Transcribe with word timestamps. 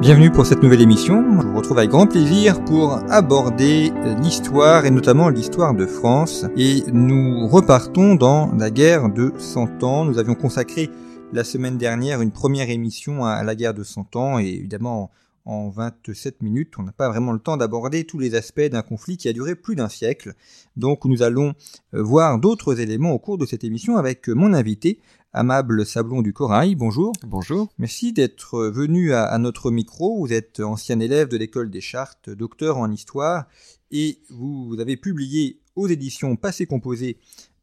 Bienvenue 0.00 0.30
pour 0.30 0.46
cette 0.46 0.62
nouvelle 0.62 0.80
émission. 0.80 1.42
Je 1.42 1.46
vous 1.46 1.58
retrouve 1.58 1.76
avec 1.76 1.90
grand 1.90 2.06
plaisir 2.06 2.64
pour 2.64 2.94
aborder 3.12 3.92
l'histoire 4.22 4.86
et 4.86 4.90
notamment 4.90 5.28
l'histoire 5.28 5.74
de 5.74 5.84
France. 5.84 6.46
Et 6.56 6.84
nous 6.90 7.46
repartons 7.46 8.14
dans 8.14 8.50
la 8.54 8.70
guerre 8.70 9.10
de 9.10 9.30
100 9.36 9.84
ans. 9.84 10.06
Nous 10.06 10.18
avions 10.18 10.34
consacré 10.34 10.88
la 11.34 11.44
semaine 11.44 11.76
dernière 11.76 12.22
une 12.22 12.30
première 12.30 12.70
émission 12.70 13.26
à 13.26 13.42
la 13.42 13.54
guerre 13.54 13.74
de 13.74 13.82
100 13.84 14.16
ans 14.16 14.38
et 14.38 14.46
évidemment 14.46 15.10
en 15.46 15.68
27 15.70 16.42
minutes, 16.42 16.74
on 16.78 16.82
n'a 16.82 16.92
pas 16.92 17.08
vraiment 17.08 17.32
le 17.32 17.38
temps 17.38 17.56
d'aborder 17.56 18.04
tous 18.04 18.18
les 18.18 18.34
aspects 18.34 18.60
d'un 18.60 18.82
conflit 18.82 19.16
qui 19.16 19.28
a 19.28 19.32
duré 19.32 19.54
plus 19.54 19.74
d'un 19.74 19.88
siècle. 19.88 20.34
Donc 20.76 21.04
nous 21.06 21.22
allons 21.22 21.54
euh, 21.94 22.02
voir 22.02 22.38
d'autres 22.38 22.78
éléments 22.78 23.12
au 23.12 23.18
cours 23.18 23.38
de 23.38 23.46
cette 23.46 23.64
émission 23.64 23.96
avec 23.96 24.28
mon 24.28 24.52
invité, 24.52 25.00
Amable 25.32 25.86
Sablon 25.86 26.22
du 26.22 26.32
Corail. 26.32 26.74
Bonjour. 26.74 27.12
Bonjour. 27.26 27.68
Merci 27.78 28.12
d'être 28.12 28.68
venu 28.68 29.12
à, 29.12 29.24
à, 29.24 29.38
notre 29.38 29.70
micro. 29.70 30.18
Vous 30.18 30.32
êtes 30.32 30.60
ancien 30.60 30.98
élève 30.98 31.28
de 31.28 31.36
l'école 31.36 31.70
des 31.70 31.80
Chartes, 31.80 32.30
docteur 32.30 32.78
en 32.78 32.90
histoire, 32.90 33.46
et 33.90 34.18
vous 34.28 34.76
avez 34.80 34.96
publié 34.96 35.60
aux 35.76 35.86
éditions 35.86 36.36
Passé 36.36 36.66
Composé 36.66 37.18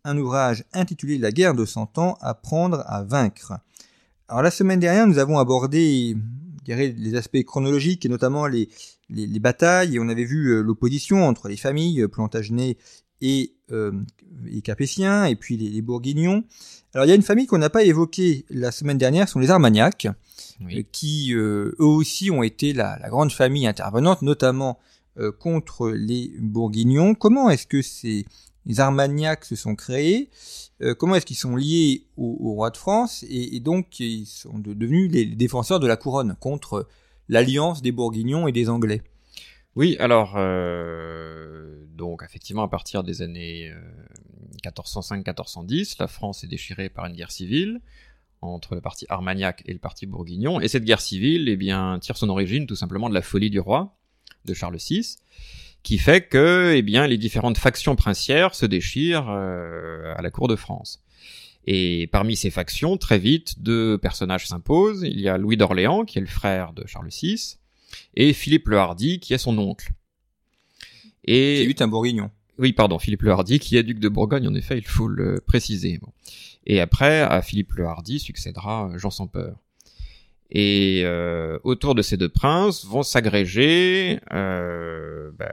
un 0.05 0.17
ouvrage 0.17 0.63
intitulé 0.73 1.17
La 1.17 1.31
guerre 1.31 1.53
de 1.53 1.65
Cent 1.65 1.97
ans, 1.97 2.17
apprendre 2.21 2.83
à 2.87 3.03
vaincre. 3.03 3.53
Alors 4.29 4.41
la 4.41 4.51
semaine 4.51 4.79
dernière, 4.79 5.07
nous 5.07 5.19
avons 5.19 5.37
abordé 5.37 6.15
dirais, 6.67 6.93
les 6.97 7.15
aspects 7.15 7.43
chronologiques 7.43 8.05
et 8.05 8.09
notamment 8.09 8.47
les, 8.47 8.69
les, 9.09 9.25
les 9.25 9.39
batailles, 9.39 9.95
et 9.95 9.99
on 9.99 10.09
avait 10.09 10.25
vu 10.25 10.47
euh, 10.47 10.61
l'opposition 10.61 11.27
entre 11.27 11.47
les 11.47 11.57
familles 11.57 12.07
Plantagenet 12.07 12.77
et, 13.21 13.53
euh, 13.71 13.91
et 14.51 14.61
Capétiens, 14.61 15.25
et 15.25 15.35
puis 15.35 15.57
les, 15.57 15.69
les, 15.69 15.81
Bourguignons. 15.81 16.43
Alors 16.93 17.05
il 17.05 17.09
y 17.09 17.11
a 17.11 17.15
une 17.15 17.21
famille 17.21 17.47
qu'on 17.47 17.57
n'a 17.57 17.69
pas 17.69 17.83
évoquée 17.83 18.45
la 18.49 18.71
semaine 18.71 18.97
dernière, 18.97 19.27
ce 19.27 19.33
sont 19.33 19.39
les 19.39 19.51
Armagnacs, 19.51 20.07
oui. 20.61 20.85
qui 20.91 21.33
eux 21.33 21.75
aussi 21.79 22.31
ont 22.31 22.43
été 22.43 22.73
la, 22.73 22.97
la, 22.99 23.09
grande 23.09 23.31
famille 23.31 23.67
intervenante, 23.67 24.21
notamment 24.21 24.79
contre 25.39 25.89
les 25.89 26.31
Bourguignons. 26.39 27.15
Comment 27.15 27.49
est-ce 27.49 27.65
que 27.65 27.81
ces 27.81 28.25
Armagnacs 28.77 29.45
se 29.45 29.55
sont 29.55 29.75
créés, 29.75 30.29
euh, 30.81 30.93
comment 30.93 31.15
est-ce 31.15 31.25
qu'ils 31.25 31.37
sont 31.37 31.55
liés 31.55 32.05
au, 32.17 32.37
au, 32.39 32.53
roi 32.53 32.69
de 32.69 32.77
France? 32.77 33.23
Et, 33.29 33.55
et, 33.55 33.59
donc 33.59 33.99
ils 33.99 34.25
sont 34.25 34.59
de, 34.59 34.73
devenus 34.73 35.11
les 35.11 35.25
défenseurs 35.25 35.79
de 35.79 35.87
la 35.87 35.97
couronne 35.97 36.35
contre 36.39 36.87
l'alliance 37.29 37.81
des 37.81 37.91
Bourguignons 37.91 38.47
et 38.47 38.51
des 38.51 38.69
Anglais. 38.69 39.01
Oui, 39.77 39.95
alors 39.99 40.33
euh, 40.37 41.85
donc 41.95 42.23
effectivement 42.23 42.63
à 42.63 42.67
partir 42.67 43.03
des 43.03 43.21
années 43.21 43.69
euh, 43.69 43.79
1405-1410, 44.65 45.97
la 45.99 46.07
France 46.07 46.43
est 46.43 46.47
déchirée 46.47 46.89
par 46.89 47.05
une 47.05 47.13
guerre 47.13 47.31
civile 47.31 47.79
entre 48.41 48.73
le 48.75 48.81
parti 48.81 49.05
Armagnac 49.07 49.61
et 49.67 49.73
le 49.73 49.79
parti 49.79 50.07
Bourguignon 50.07 50.59
et 50.59 50.67
cette 50.67 50.83
guerre 50.83 50.99
civile 50.99 51.47
eh 51.47 51.55
bien 51.55 51.99
tire 51.99 52.17
son 52.17 52.27
origine 52.29 52.65
tout 52.65 52.75
simplement 52.75 53.07
de 53.07 53.13
la 53.13 53.21
folie 53.21 53.51
du 53.51 53.59
roi 53.59 53.95
de 54.45 54.55
Charles 54.55 54.77
VI 54.77 55.17
qui 55.83 55.99
fait 55.99 56.27
que 56.27 56.73
eh 56.75 56.81
bien, 56.81 57.05
les 57.05 57.17
différentes 57.19 57.59
factions 57.59 57.95
princières 57.95 58.55
se 58.55 58.65
déchirent 58.65 59.29
euh, 59.29 60.13
à 60.17 60.21
la 60.21 60.31
cour 60.31 60.47
de 60.47 60.55
France. 60.55 61.03
Et 61.65 62.07
parmi 62.11 62.35
ces 62.35 62.49
factions, 62.49 62.97
très 62.97 63.19
vite, 63.19 63.61
deux 63.61 63.97
personnages 63.97 64.47
s'imposent. 64.47 65.03
Il 65.03 65.19
y 65.21 65.29
a 65.29 65.37
Louis 65.37 65.55
d'Orléans, 65.55 66.03
qui 66.03 66.17
est 66.17 66.21
le 66.21 66.27
frère 66.27 66.73
de 66.73 66.85
Charles 66.87 67.09
VI, 67.09 67.57
et 68.15 68.33
Philippe 68.33 68.67
le 68.67 68.77
Hardy, 68.77 69.19
qui 69.19 69.33
est 69.33 69.37
son 69.37 69.57
oncle. 69.57 69.91
Et 71.23 71.63
qui 71.65 71.69
est 71.69 71.81
un 71.81 71.87
bourguignon. 71.87 72.31
Oui, 72.59 72.73
pardon, 72.73 72.97
Philippe 72.97 73.21
le 73.21 73.31
Hardy, 73.31 73.59
qui 73.59 73.77
est 73.77 73.83
duc 73.83 73.99
de 73.99 74.09
Bourgogne, 74.09 74.47
en 74.47 74.55
effet, 74.55 74.77
il 74.77 74.85
faut 74.85 75.07
le 75.07 75.39
préciser. 75.39 75.99
Bon. 75.99 76.11
Et 76.65 76.81
après, 76.81 77.21
à 77.21 77.41
Philippe 77.41 77.73
le 77.73 77.85
Hardy 77.85 78.19
succédera 78.19 78.89
Jean 78.97 79.11
sans 79.11 79.27
peur. 79.27 79.57
Et 80.49 81.01
euh, 81.03 81.59
autour 81.63 81.93
de 81.93 82.01
ces 82.01 82.15
deux 82.15 82.29
princes 82.29 82.85
vont 82.85 83.03
s'agréger 83.03 84.19
euh, 84.31 85.29
bah, 85.37 85.51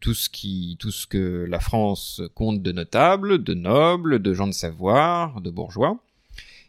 tout 0.00 0.12
ce 0.12 0.28
qui, 0.28 0.76
tout 0.78 0.90
ce 0.90 1.06
que 1.06 1.46
la 1.48 1.58
France 1.58 2.20
compte 2.34 2.62
de 2.62 2.70
notables, 2.70 3.42
de 3.42 3.54
nobles, 3.54 4.20
de 4.20 4.34
gens 4.34 4.46
de 4.46 4.52
savoir, 4.52 5.40
de 5.40 5.50
bourgeois. 5.50 5.98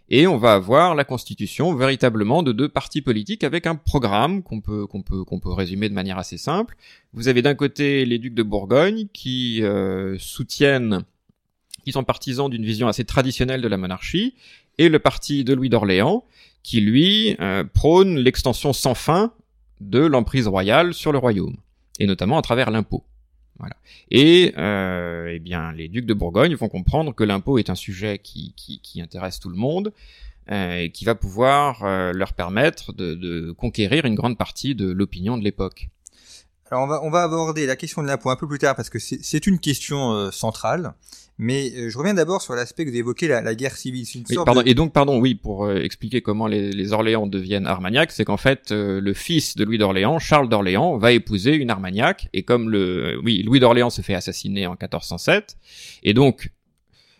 Et 0.09 0.27
on 0.27 0.37
va 0.37 0.53
avoir 0.53 0.93
la 0.93 1.03
constitution 1.03 1.73
véritablement 1.73 2.43
de 2.43 2.51
deux 2.51 2.69
partis 2.69 3.01
politiques 3.01 3.43
avec 3.43 3.65
un 3.65 3.75
programme 3.75 4.43
qu'on 4.43 4.61
peut 4.61 4.85
qu'on 4.85 5.01
peut 5.01 5.23
qu'on 5.23 5.39
peut 5.39 5.51
résumer 5.51 5.89
de 5.89 5.95
manière 5.95 6.19
assez 6.19 6.37
simple. 6.37 6.75
Vous 7.13 7.27
avez 7.27 7.41
d'un 7.41 7.55
côté 7.55 8.05
les 8.05 8.19
ducs 8.19 8.35
de 8.35 8.43
Bourgogne 8.43 9.07
qui 9.13 9.63
euh, 9.63 10.15
soutiennent, 10.19 11.03
qui 11.83 11.91
sont 11.91 12.03
partisans 12.03 12.49
d'une 12.49 12.65
vision 12.65 12.87
assez 12.87 13.03
traditionnelle 13.03 13.61
de 13.61 13.67
la 13.67 13.77
monarchie, 13.77 14.35
et 14.77 14.89
le 14.89 14.99
parti 14.99 15.43
de 15.43 15.53
Louis 15.53 15.69
d'Orléans 15.69 16.23
qui 16.61 16.81
lui 16.81 17.35
euh, 17.39 17.63
prône 17.63 18.17
l'extension 18.17 18.73
sans 18.73 18.95
fin 18.95 19.31
de 19.81 19.99
l'emprise 19.99 20.47
royale 20.47 20.95
sur 20.95 21.11
le 21.11 21.19
royaume, 21.19 21.57
et 21.99 22.07
notamment 22.07 22.39
à 22.39 22.41
travers 22.41 22.71
l'impôt. 22.71 23.03
Voilà. 23.59 23.75
Et 24.11 24.53
euh, 24.57 25.31
eh 25.33 25.39
bien, 25.39 25.71
les 25.71 25.87
ducs 25.87 26.05
de 26.05 26.13
Bourgogne 26.13 26.55
vont 26.55 26.67
comprendre 26.67 27.13
que 27.13 27.23
l'impôt 27.23 27.57
est 27.57 27.69
un 27.69 27.75
sujet 27.75 28.19
qui, 28.19 28.53
qui, 28.55 29.01
intéresse 29.01 29.39
tout 29.39 29.49
le 29.49 29.55
monde 29.55 29.93
euh, 30.51 30.79
et 30.79 30.89
qui 30.89 31.05
va 31.05 31.15
pouvoir 31.15 31.83
euh, 31.83 32.11
leur 32.13 32.33
permettre 32.33 32.93
de, 32.93 33.51
conquérir 33.51 34.05
une 34.05 34.15
grande 34.15 34.37
partie 34.37 34.75
de 34.75 34.91
l'opinion 34.91 35.37
de 35.37 35.43
l'époque. 35.43 35.89
Alors 36.71 36.83
on 36.83 36.87
va, 36.87 37.03
on 37.03 37.09
va 37.09 37.23
aborder 37.23 37.65
la 37.65 37.75
question 37.75 38.01
de 38.01 38.07
l'impôt 38.07 38.29
un 38.29 38.35
peu 38.35 38.47
plus 38.47 38.59
tard 38.59 38.75
parce 38.75 38.89
que 38.89 38.99
c'est 38.99 39.47
une 39.47 39.59
question 39.59 40.13
euh, 40.13 40.31
centrale. 40.31 40.93
Mais 41.37 41.71
euh, 41.75 41.89
je 41.89 41.97
reviens 41.97 42.13
d'abord 42.13 42.41
sur 42.41 42.55
l'aspect 42.55 42.85
que 42.85 42.89
vous 42.89 42.95
évoquez, 42.95 43.27
la, 43.27 43.41
la 43.41 43.55
guerre 43.55 43.75
civile. 43.75 44.05
Une 44.15 44.23
oui, 44.29 44.35
pardon, 44.45 44.61
de... 44.61 44.69
Et 44.69 44.73
donc, 44.73 44.93
pardon, 44.93 45.19
oui, 45.19 45.35
pour 45.35 45.65
euh, 45.65 45.81
expliquer 45.81 46.21
comment 46.21 46.47
les, 46.47 46.71
les, 46.71 46.93
Orléans 46.93 47.27
deviennent 47.27 47.67
Armagnacs, 47.67 48.11
c'est 48.11 48.23
qu'en 48.23 48.37
fait, 48.37 48.71
euh, 48.71 49.01
le 49.01 49.13
fils 49.13 49.57
de 49.57 49.65
Louis 49.65 49.77
d'Orléans, 49.77 50.17
Charles 50.19 50.47
d'Orléans, 50.47 50.97
va 50.97 51.11
épouser 51.11 51.55
une 51.55 51.69
Armagnac, 51.69 52.29
et 52.33 52.43
comme 52.43 52.69
le, 52.69 53.19
oui, 53.23 53.43
Louis 53.43 53.59
d'Orléans 53.59 53.89
se 53.89 54.01
fait 54.01 54.15
assassiner 54.15 54.65
en 54.65 54.71
1407, 54.71 55.57
et 56.03 56.13
donc 56.13 56.51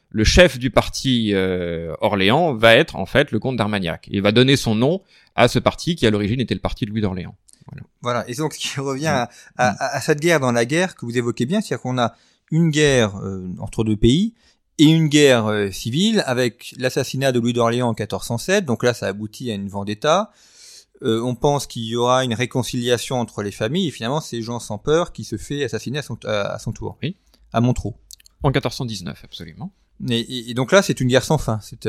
le 0.09 0.23
chef 0.23 0.57
du 0.59 0.71
parti 0.71 1.31
euh, 1.33 1.93
Orléans 1.99 2.53
va 2.53 2.73
être 2.73 2.95
en 2.95 3.05
fait 3.05 3.31
le 3.31 3.39
comte 3.39 3.57
d'Armagnac, 3.57 4.07
et 4.09 4.21
va 4.21 4.31
donner 4.31 4.55
son 4.55 4.75
nom 4.75 5.01
à 5.35 5.49
ce 5.49 5.59
parti 5.59 5.95
qui 5.95 6.07
à 6.07 6.09
l'origine 6.09 6.39
était 6.39 6.53
le 6.53 6.61
parti 6.61 6.85
de 6.85 6.91
Louis 6.91 7.01
d'Orléans. 7.01 7.35
Voilà. 7.67 7.83
voilà. 8.01 8.29
Et 8.29 8.35
donc, 8.35 8.53
ce 8.53 8.59
qui 8.59 8.79
revient 8.79 9.07
à, 9.07 9.29
à, 9.57 9.95
à, 9.95 10.01
cette 10.01 10.19
guerre 10.19 10.39
dans 10.39 10.51
la 10.51 10.65
guerre 10.65 10.95
que 10.95 11.05
vous 11.05 11.17
évoquez 11.17 11.45
bien, 11.45 11.61
c'est-à-dire 11.61 11.81
qu'on 11.81 11.97
a 11.97 12.15
une 12.51 12.69
guerre 12.69 13.17
euh, 13.17 13.47
entre 13.59 13.83
deux 13.83 13.97
pays 13.97 14.33
et 14.77 14.85
une 14.85 15.07
guerre 15.07 15.47
euh, 15.47 15.71
civile 15.71 16.23
avec 16.25 16.75
l'assassinat 16.77 17.31
de 17.31 17.39
Louis 17.39 17.53
d'Orléans 17.53 17.89
en 17.89 17.93
1407. 17.93 18.65
Donc 18.65 18.83
là, 18.83 18.93
ça 18.93 19.07
aboutit 19.07 19.51
à 19.51 19.55
une 19.55 19.67
vendetta. 19.67 20.31
Euh, 21.01 21.21
on 21.21 21.35
pense 21.35 21.67
qu'il 21.67 21.83
y 21.83 21.95
aura 21.95 22.23
une 22.23 22.33
réconciliation 22.33 23.19
entre 23.19 23.43
les 23.43 23.51
familles 23.51 23.89
et 23.89 23.91
finalement 23.91 24.21
c'est 24.21 24.41
Jean 24.41 24.59
sans 24.59 24.77
peur 24.77 25.11
qui 25.11 25.25
se 25.25 25.35
fait 25.35 25.61
assassiner 25.65 25.99
à 25.99 26.01
son, 26.01 26.17
à, 26.25 26.57
son 26.59 26.71
tour. 26.71 26.97
Oui. 27.03 27.17
À 27.51 27.61
Montreux. 27.61 27.93
En 28.43 28.49
1419, 28.49 29.21
absolument. 29.23 29.71
Et, 30.09 30.19
et, 30.19 30.51
et 30.51 30.53
donc 30.53 30.71
là, 30.71 30.81
c'est 30.81 30.99
une 30.99 31.07
guerre 31.07 31.23
sans 31.23 31.37
fin. 31.37 31.59
C'est 31.61 31.87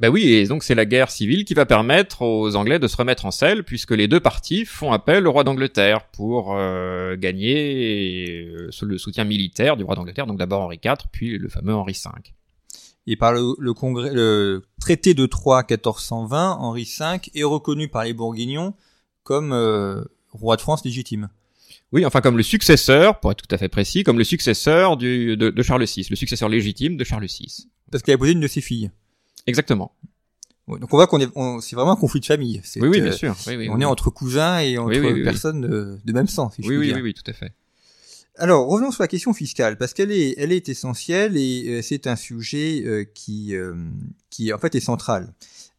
Ben 0.00 0.08
oui, 0.08 0.24
et 0.24 0.46
donc 0.46 0.64
c'est 0.64 0.74
la 0.74 0.86
guerre 0.86 1.10
civile 1.10 1.44
qui 1.44 1.54
va 1.54 1.66
permettre 1.66 2.22
aux 2.22 2.56
Anglais 2.56 2.80
de 2.80 2.88
se 2.88 2.96
remettre 2.96 3.26
en 3.26 3.30
selle, 3.30 3.62
puisque 3.62 3.92
les 3.92 4.08
deux 4.08 4.18
parties 4.18 4.64
font 4.64 4.92
appel 4.92 5.26
au 5.26 5.32
roi 5.32 5.44
d'Angleterre 5.44 6.08
pour 6.08 6.56
euh, 6.56 7.16
gagner 7.16 8.44
euh, 8.48 8.70
le 8.82 8.98
soutien 8.98 9.24
militaire 9.24 9.76
du 9.76 9.84
roi 9.84 9.94
d'Angleterre, 9.94 10.26
donc 10.26 10.38
d'abord 10.38 10.62
Henri 10.62 10.80
IV, 10.84 10.94
puis 11.12 11.38
le 11.38 11.48
fameux 11.48 11.74
Henri 11.74 11.92
V. 11.92 12.10
Et 13.06 13.16
par 13.16 13.32
le, 13.32 13.54
le, 13.58 13.74
congrès, 13.74 14.12
le 14.12 14.64
traité 14.80 15.14
de 15.14 15.26
Troyes 15.26 15.64
1420, 15.68 16.56
Henri 16.58 16.84
V 16.98 17.30
est 17.34 17.44
reconnu 17.44 17.88
par 17.88 18.04
les 18.04 18.14
Bourguignons 18.14 18.74
comme 19.22 19.52
euh, 19.52 20.02
roi 20.32 20.56
de 20.56 20.60
France 20.60 20.84
légitime. 20.84 21.28
Oui, 21.92 22.04
enfin 22.04 22.20
comme 22.20 22.36
le 22.36 22.42
successeur, 22.42 23.20
pour 23.20 23.30
être 23.30 23.46
tout 23.46 23.54
à 23.54 23.58
fait 23.58 23.68
précis, 23.68 24.02
comme 24.02 24.18
le 24.18 24.24
successeur 24.24 24.96
du, 24.96 25.36
de, 25.36 25.50
de 25.50 25.62
Charles 25.62 25.84
VI, 25.84 26.08
le 26.10 26.16
successeur 26.16 26.48
légitime 26.48 26.96
de 26.96 27.04
Charles 27.04 27.26
VI. 27.26 27.68
Parce 27.92 28.02
qu'il 28.02 28.12
a 28.12 28.18
posé 28.18 28.32
une 28.32 28.40
de 28.40 28.48
ses 28.48 28.60
filles. 28.60 28.90
Exactement. 29.46 29.92
Ouais, 30.66 30.78
donc 30.78 30.92
on 30.94 30.96
voit 30.96 31.06
qu'on 31.06 31.20
est, 31.20 31.28
c'est 31.60 31.76
vraiment 31.76 31.92
un 31.92 31.96
conflit 31.96 32.20
de 32.20 32.26
famille. 32.26 32.62
Oui, 32.76 32.88
oui, 32.88 33.00
bien 33.00 33.12
sûr. 33.12 33.36
Oui, 33.46 33.56
oui, 33.56 33.68
on 33.68 33.74
oui. 33.76 33.82
est 33.82 33.86
entre 33.86 34.10
cousins 34.10 34.60
et 34.60 34.78
entre 34.78 35.22
personnes 35.22 35.60
de, 35.60 35.98
de, 36.02 36.12
même 36.12 36.26
sang. 36.26 36.50
Si 36.50 36.62
oui, 36.66 36.78
oui, 36.78 36.92
oui, 36.94 37.02
oui, 37.02 37.14
tout 37.14 37.28
à 37.30 37.34
fait. 37.34 37.52
Alors, 38.36 38.66
revenons 38.66 38.90
sur 38.90 39.02
la 39.02 39.08
question 39.08 39.32
fiscale, 39.32 39.76
parce 39.76 39.94
qu'elle 39.94 40.10
est, 40.10 40.34
elle 40.38 40.50
est 40.50 40.68
essentielle 40.68 41.36
et 41.36 41.66
euh, 41.68 41.82
c'est 41.82 42.08
un 42.08 42.16
sujet 42.16 42.82
euh, 42.84 43.04
qui, 43.04 43.54
euh, 43.54 43.74
qui, 44.30 44.52
en 44.52 44.58
fait, 44.58 44.74
est 44.74 44.80
central. 44.80 45.32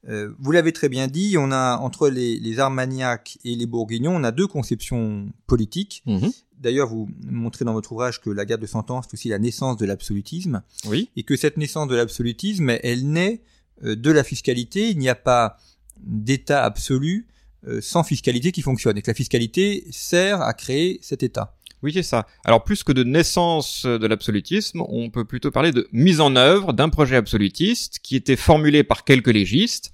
Euh, 0.07 0.31
vous 0.39 0.51
l'avez 0.51 0.71
très 0.71 0.87
bien 0.87 1.07
dit, 1.07 1.35
on 1.37 1.51
a 1.51 1.77
entre 1.77 2.09
les, 2.09 2.39
les 2.39 2.59
Armagnacs 2.59 3.39
et 3.43 3.55
les 3.55 3.65
Bourguignons, 3.65 4.15
on 4.15 4.23
a 4.23 4.31
deux 4.31 4.47
conceptions 4.47 5.27
politiques. 5.47 6.03
Mhm. 6.05 6.31
D'ailleurs, 6.57 6.87
vous 6.87 7.09
montrez 7.25 7.65
dans 7.65 7.73
votre 7.73 7.91
ouvrage 7.91 8.21
que 8.21 8.29
la 8.29 8.45
guerre 8.45 8.59
de 8.59 8.67
Cent 8.67 8.89
Ans, 8.89 9.01
c'est 9.01 9.13
aussi 9.13 9.29
la 9.29 9.39
naissance 9.39 9.77
de 9.77 9.85
l'absolutisme, 9.85 10.61
Oui. 10.87 11.09
et 11.17 11.23
que 11.23 11.35
cette 11.35 11.57
naissance 11.57 11.87
de 11.89 11.95
l'absolutisme, 11.95 12.69
elle 12.81 13.09
naît 13.09 13.41
euh, 13.41 13.54
de 13.81 14.11
la 14.11 14.23
fiscalité. 14.23 14.89
Il 14.89 14.97
n'y 14.97 15.09
a 15.09 15.15
pas 15.15 15.57
d'État 15.97 16.63
absolu 16.63 17.27
euh, 17.67 17.81
sans 17.81 18.03
fiscalité 18.03 18.51
qui 18.51 18.61
fonctionne, 18.61 18.95
et 18.97 19.01
que 19.01 19.09
la 19.09 19.15
fiscalité 19.15 19.85
sert 19.89 20.41
à 20.41 20.53
créer 20.53 20.99
cet 21.01 21.23
État. 21.23 21.55
Oui, 21.81 21.93
c'est 21.93 22.03
ça. 22.03 22.27
Alors 22.43 22.63
plus 22.63 22.83
que 22.83 22.91
de 22.91 23.03
naissance 23.03 23.85
de 23.85 24.07
l'absolutisme, 24.07 24.81
on 24.87 25.09
peut 25.09 25.25
plutôt 25.25 25.49
parler 25.49 25.71
de 25.71 25.87
mise 25.91 26.21
en 26.21 26.35
œuvre 26.35 26.73
d'un 26.73 26.89
projet 26.89 27.15
absolutiste 27.15 27.99
qui 28.03 28.15
était 28.15 28.35
formulé 28.35 28.83
par 28.83 29.03
quelques 29.03 29.33
légistes, 29.33 29.91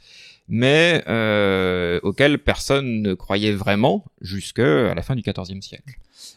mais 0.53 1.01
euh, 1.07 2.01
auquel 2.03 2.37
personne 2.37 3.01
ne 3.01 3.13
croyait 3.13 3.53
vraiment 3.53 4.03
jusqu'à 4.19 4.93
la 4.93 5.01
fin 5.01 5.15
du 5.15 5.21
XIVe 5.21 5.61
siècle. 5.61 5.95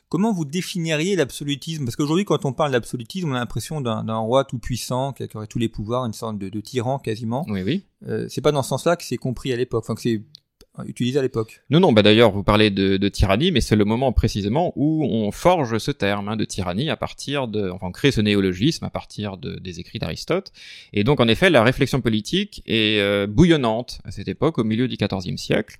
Comment 0.08 0.32
vous 0.32 0.44
définiriez 0.44 1.16
l'absolutisme? 1.16 1.84
Parce 1.84 1.96
qu'aujourd'hui, 1.96 2.25
quand 2.25 2.44
on 2.44 2.52
parle 2.52 2.70
d'absolutisme, 2.70 3.32
on 3.32 3.34
a 3.34 3.40
l'impression 3.40 3.81
d'un 3.81 4.16
roi 4.19 4.44
tout-puissant 4.44 5.12
qui 5.12 5.26
aurait 5.34 5.49
tous 5.49 5.58
les 5.58 5.69
pouvoirs, 5.69 6.06
une 6.06 6.12
sorte 6.12 6.38
de, 6.38 6.49
de 6.49 6.61
tyran 6.61 7.00
quasiment. 7.00 7.44
Oui, 7.49 7.62
oui. 7.62 7.87
Euh, 8.06 8.26
c'est 8.28 8.40
pas 8.40 8.52
dans 8.52 8.62
ce 8.62 8.69
sens-là 8.69 8.94
que 8.94 9.02
c'est 9.02 9.16
compris 9.16 9.52
à 9.52 9.56
l'époque, 9.56 9.82
enfin 9.84 9.96
que 9.96 10.02
c'est 10.02 10.22
utilisé 10.87 11.19
à 11.19 11.23
l'époque. 11.23 11.62
Non, 11.71 11.81
non, 11.81 11.93
bah 11.93 12.03
d'ailleurs, 12.03 12.32
vous 12.32 12.43
parlez 12.43 12.71
de, 12.71 13.09
tyrannie, 13.09 13.53
mais 13.53 13.61
c'est 13.61 13.76
le 13.76 13.85
moment 13.85 14.12
précisément 14.12 14.73
où 14.76 15.05
on 15.05 15.31
forge 15.31 15.79
ce 15.79 15.91
terme 15.91 16.29
hein, 16.29 16.37
de 16.37 16.44
tyrannie 16.44 16.91
à 16.91 16.97
partir 16.97 17.47
de, 17.47 17.71
enfin, 17.71 17.87
on 17.88 17.93
crée 17.93 18.11
ce 18.11 18.21
néologisme 18.21 18.85
à 18.85 18.91
partir 18.91 19.37
de- 19.37 19.56
des 19.61 19.81
écrits 19.81 19.99
d'Aristote. 19.99 20.53
Et 20.93 21.05
donc, 21.05 21.21
en 21.21 21.29
effet, 21.29 21.50
la 21.50 21.62
réflexion 21.62 22.00
politique 22.00 22.62
est 22.67 23.00
euh, 23.00 23.26
bouillonnante 23.26 24.00
à 24.05 24.11
cette 24.11 24.29
époque, 24.29 24.59
au 24.59 24.65
milieu 24.65 24.88
du 24.88 24.97
XIVe 24.97 25.37
siècle. 25.37 25.79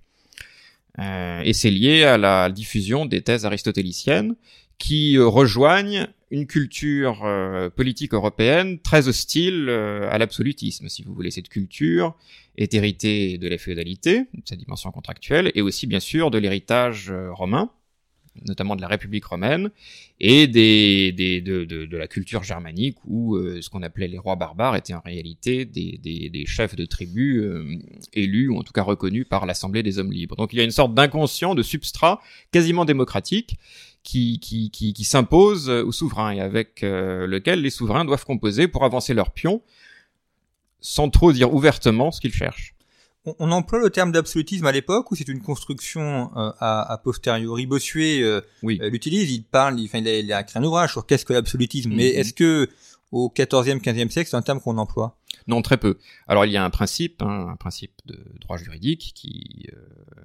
Euh, 1.01 1.41
et 1.45 1.53
c'est 1.53 1.71
lié 1.71 2.05
à 2.05 2.19
la 2.19 2.51
diffusion 2.51 3.05
des 3.05 3.23
thèses 3.23 3.45
aristotéliciennes 3.47 4.37
qui 4.79 5.17
euh, 5.17 5.27
rejoignent 5.27 6.07
une 6.31 6.47
culture 6.47 7.23
euh, 7.25 7.71
politique 7.71 8.15
européenne 8.15 8.79
très 8.81 9.09
hostile 9.09 9.67
euh, 9.69 10.09
à 10.11 10.19
l'absolutisme, 10.19 10.89
si 10.89 11.03
vous 11.03 11.15
voulez. 11.15 11.31
Cette 11.31 11.49
culture 11.49 12.15
est 12.57 12.75
héritée 12.75 13.39
de 13.39 13.49
la 13.49 13.59
féodalité, 13.59 14.21
de 14.33 14.43
sa 14.45 14.57
dimension 14.57 14.91
contractuelle, 14.91 15.51
et 15.55 15.63
aussi 15.63 15.87
bien 15.87 16.01
sûr 16.01 16.31
de 16.31 16.39
l'héritage 16.39 17.11
euh, 17.11 17.33
romain, 17.33 17.71
notamment 18.47 18.75
de 18.75 18.81
la 18.81 18.89
République 18.89 19.25
romaine, 19.25 19.71
et 20.19 20.49
des, 20.49 21.13
des, 21.13 21.41
de, 21.41 21.65
de, 21.65 21.87
de 21.87 21.97
la 21.97 22.09
culture 22.09 22.43
germanique, 22.43 22.97
où 23.07 23.37
euh, 23.37 23.61
ce 23.63 23.71
qu'on 23.71 23.83
appelait 23.83 24.09
les 24.09 24.19
rois 24.19 24.35
barbares 24.35 24.75
étaient 24.75 24.95
en 24.95 25.03
réalité 25.05 25.65
des, 25.65 26.01
des, 26.03 26.31
des 26.31 26.47
chefs 26.47 26.75
de 26.75 26.85
tribus 26.85 27.43
euh, 27.43 27.65
élus, 28.13 28.49
ou 28.49 28.59
en 28.59 28.63
tout 28.63 28.73
cas 28.73 28.83
reconnus 28.83 29.27
par 29.29 29.47
l'Assemblée 29.47 29.85
des 29.85 29.99
hommes 29.99 30.13
libres. 30.13 30.35
Donc 30.37 30.53
il 30.53 30.57
y 30.57 30.61
a 30.61 30.65
une 30.65 30.73
sorte 30.73 30.95
d'inconscient, 30.95 31.55
de 31.55 31.63
substrat 31.63 32.21
quasiment 32.51 32.85
démocratique, 32.85 33.57
qui, 34.03 34.39
qui, 34.39 34.71
qui, 34.71 34.93
qui 34.93 35.05
s'impose 35.05 35.71
aux 35.71 35.93
souverains, 35.93 36.33
et 36.33 36.41
avec 36.41 36.83
euh, 36.83 37.27
lequel 37.27 37.63
les 37.63 37.71
souverains 37.71 38.05
doivent 38.05 38.27
composer 38.27 38.69
pour 38.69 38.85
avancer 38.85 39.15
leur 39.15 39.31
pion, 39.31 39.63
sans 40.87 41.09
trop 41.09 41.33
dire 41.33 41.53
ouvertement 41.55 42.13
ce 42.13 42.21
qu'ils 42.21 42.35
cherchent. 42.35 42.75
On, 43.25 43.35
on 43.39 43.51
emploie 43.53 43.79
le 43.79 43.89
terme 43.89 44.13
d'absolutisme 44.13 44.67
à 44.67 44.73
l'époque 44.73 45.11
ou 45.11 45.15
c'est 45.17 45.27
une 45.29 45.41
construction 45.41 46.31
euh, 46.37 46.51
à, 46.61 46.93
à 46.93 46.99
posteriori 46.99 47.65
Bossuet 47.67 48.21
euh, 48.23 48.43
Oui. 48.63 48.79
euh, 48.83 48.91
l'utilise, 48.91 49.33
il 49.33 49.45
parle, 49.45 49.81
il, 49.81 49.87
enfin, 49.87 49.99
il, 50.01 50.09
a, 50.09 50.19
il 50.19 50.31
a 50.31 50.43
écrit 50.43 50.59
un 50.59 50.63
ouvrage 50.65 50.93
sur 50.93 51.07
qu'est-ce 51.07 51.25
que 51.25 51.33
l'absolutisme. 51.33 51.91
Mais 51.91 52.13
Mhm. 52.13 52.19
est-ce 52.21 52.35
que 52.35 52.69
au 53.13 53.33
14e, 53.35 53.81
15e 53.81 54.11
siècle, 54.11 54.29
c'est 54.29 54.37
un 54.37 54.43
terme 54.43 54.61
qu'on 54.61 54.77
emploie? 54.77 55.17
Non, 55.47 55.63
très 55.63 55.79
peu. 55.79 55.99
Alors 56.29 56.45
il 56.45 56.53
y 56.53 56.57
a 56.59 56.65
un 56.65 56.71
principe, 56.71 57.23
hein, 57.23 57.47
un 57.51 57.57
principe 57.57 57.93
de 58.05 58.19
droit 58.43 58.59
juridique 58.59 59.13
qui, 59.15 59.69
euh, 59.73 59.77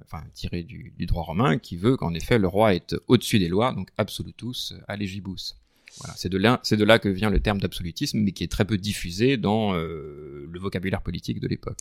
enfin 0.04 0.22
tiré 0.34 0.62
du, 0.62 0.92
du 0.98 1.06
droit 1.06 1.22
romain, 1.22 1.56
qui 1.58 1.76
veut 1.78 1.96
qu'en 1.96 2.12
effet 2.12 2.38
le 2.38 2.48
roi 2.48 2.74
est 2.74 2.94
au-dessus 3.08 3.38
des 3.38 3.48
lois, 3.48 3.72
donc 3.72 3.88
absolutus 3.96 4.74
allegibus. 4.88 5.56
Voilà, 6.00 6.14
c'est 6.16 6.28
de 6.28 6.38
là, 6.38 6.60
c'est 6.62 6.76
de 6.76 6.84
là 6.84 6.98
que 6.98 7.08
vient 7.08 7.30
le 7.30 7.40
terme 7.40 7.60
d'absolutisme, 7.60 8.18
mais 8.20 8.32
qui 8.32 8.42
est 8.42 8.50
très 8.50 8.64
peu 8.64 8.78
diffusé 8.78 9.36
dans 9.36 9.74
euh, 9.74 10.48
le 10.50 10.58
vocabulaire 10.58 11.02
politique 11.02 11.40
de 11.40 11.48
l'époque. 11.48 11.78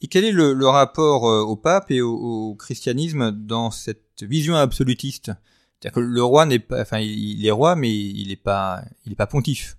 Et 0.00 0.06
quel 0.06 0.24
est 0.24 0.32
le, 0.32 0.52
le 0.52 0.66
rapport 0.68 1.28
euh, 1.28 1.40
au 1.42 1.56
pape 1.56 1.90
et 1.90 2.00
au, 2.00 2.14
au 2.14 2.54
christianisme 2.54 3.32
dans 3.32 3.70
cette 3.70 4.22
vision 4.22 4.54
absolutiste? 4.54 5.32
C'est-à-dire 5.80 5.94
que 5.94 6.00
le 6.00 6.22
roi 6.22 6.46
n'est 6.46 6.58
pas, 6.58 6.80
enfin, 6.80 6.98
il 6.98 7.44
est 7.44 7.50
roi, 7.50 7.76
mais 7.76 7.92
il 7.94 8.28
n'est 8.28 8.36
pas, 8.36 8.82
il 9.06 9.12
est 9.12 9.16
pas 9.16 9.26
pontife. 9.26 9.76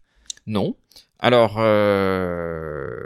Non. 0.47 0.75
Alors, 1.19 1.55
euh, 1.59 3.03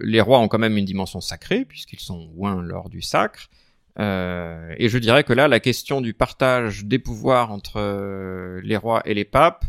les 0.00 0.20
rois 0.20 0.38
ont 0.38 0.48
quand 0.48 0.58
même 0.58 0.76
une 0.76 0.84
dimension 0.84 1.20
sacrée, 1.20 1.64
puisqu'ils 1.64 2.00
sont 2.00 2.30
loin 2.34 2.62
lors 2.62 2.88
du 2.88 3.02
sacre. 3.02 3.48
Euh, 3.98 4.74
et 4.78 4.88
je 4.88 4.98
dirais 4.98 5.24
que 5.24 5.32
là, 5.32 5.48
la 5.48 5.58
question 5.58 6.00
du 6.00 6.14
partage 6.14 6.84
des 6.84 6.98
pouvoirs 6.98 7.50
entre 7.50 7.80
euh, 7.80 8.60
les 8.62 8.76
rois 8.76 9.02
et 9.04 9.14
les 9.14 9.24
papes 9.24 9.64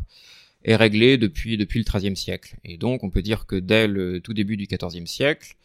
est 0.68 0.76
réglée 0.76 1.18
depuis, 1.18 1.58
depuis 1.58 1.84
le 1.84 1.86
XIIIe 1.86 2.16
siècle. 2.16 2.58
Et 2.64 2.78
donc, 2.78 3.04
on 3.04 3.10
peut 3.10 3.24
dire 3.24 3.48
que 3.48 3.56
dès 3.56 3.88
le 3.88 4.20
tout 4.20 4.34
début 4.34 4.58
du 4.58 4.68
XIVe 4.68 5.08
siècle, 5.08 5.56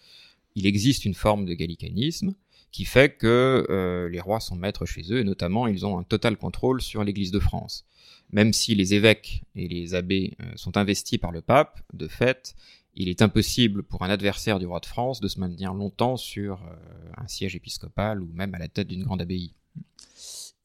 il 0.54 0.66
existe 0.66 1.04
une 1.04 1.14
forme 1.14 1.44
de 1.44 1.52
gallicanisme 1.52 2.34
qui 2.70 2.86
fait 2.86 3.14
que 3.14 3.66
euh, 3.68 4.08
les 4.08 4.20
rois 4.20 4.40
sont 4.40 4.56
maîtres 4.56 4.86
chez 4.86 5.02
eux, 5.12 5.20
et 5.20 5.24
notamment, 5.24 5.66
ils 5.66 5.84
ont 5.84 5.98
un 5.98 6.04
total 6.04 6.38
contrôle 6.38 6.80
sur 6.80 7.04
l'Église 7.04 7.30
de 7.30 7.38
France 7.38 7.84
même 8.32 8.52
si 8.52 8.74
les 8.74 8.94
évêques 8.94 9.44
et 9.54 9.68
les 9.68 9.94
abbés 9.94 10.36
euh, 10.40 10.52
sont 10.56 10.76
investis 10.76 11.18
par 11.18 11.30
le 11.30 11.42
pape, 11.42 11.80
de 11.92 12.08
fait, 12.08 12.54
il 12.94 13.08
est 13.08 13.22
impossible 13.22 13.82
pour 13.82 14.02
un 14.02 14.10
adversaire 14.10 14.58
du 14.58 14.66
roi 14.66 14.80
de 14.80 14.86
France 14.86 15.20
de 15.20 15.28
se 15.28 15.38
maintenir 15.38 15.74
longtemps 15.74 16.16
sur 16.16 16.62
euh, 16.62 17.12
un 17.16 17.28
siège 17.28 17.54
épiscopal 17.54 18.22
ou 18.22 18.30
même 18.32 18.54
à 18.54 18.58
la 18.58 18.68
tête 18.68 18.88
d'une 18.88 19.04
grande 19.04 19.20
abbaye. 19.20 19.54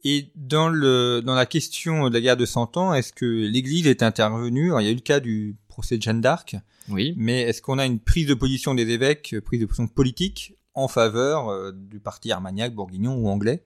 Et 0.10 0.32
dans 0.36 0.70
le 0.70 1.22
dans 1.22 1.36
la 1.36 1.46
question 1.46 2.08
de 2.08 2.14
la 2.14 2.22
guerre 2.22 2.38
de 2.38 2.46
Cent 2.46 2.78
Ans, 2.78 2.94
est-ce 2.94 3.12
que 3.12 3.26
l'Église 3.26 3.88
est 3.88 4.02
intervenue? 4.04 4.68
Alors, 4.68 4.80
Il 4.80 4.86
y 4.86 4.88
a 4.88 4.92
eu 4.92 4.96
le 4.96 5.02
cas 5.02 5.20
du 5.20 5.58
procès 5.68 5.98
de 5.98 6.02
Jeanne 6.02 6.22
d'Arc, 6.22 6.56
Oui. 6.88 7.14
mais 7.18 7.42
est-ce 7.42 7.62
qu'on 7.62 7.78
a 7.78 7.86
une 7.86 8.00
prise 8.00 8.26
de 8.28 8.34
position 8.34 8.74
des 8.74 8.90
évêques, 8.90 9.36
prise 9.44 9.60
de 9.60 9.66
position 9.66 9.88
politique 9.88 10.56
en 10.76 10.88
faveur 10.88 11.50
euh, 11.50 11.72
du 11.74 12.00
parti 12.00 12.32
armagnac, 12.32 12.74
bourguignon 12.74 13.16
ou 13.18 13.28
anglais? 13.28 13.64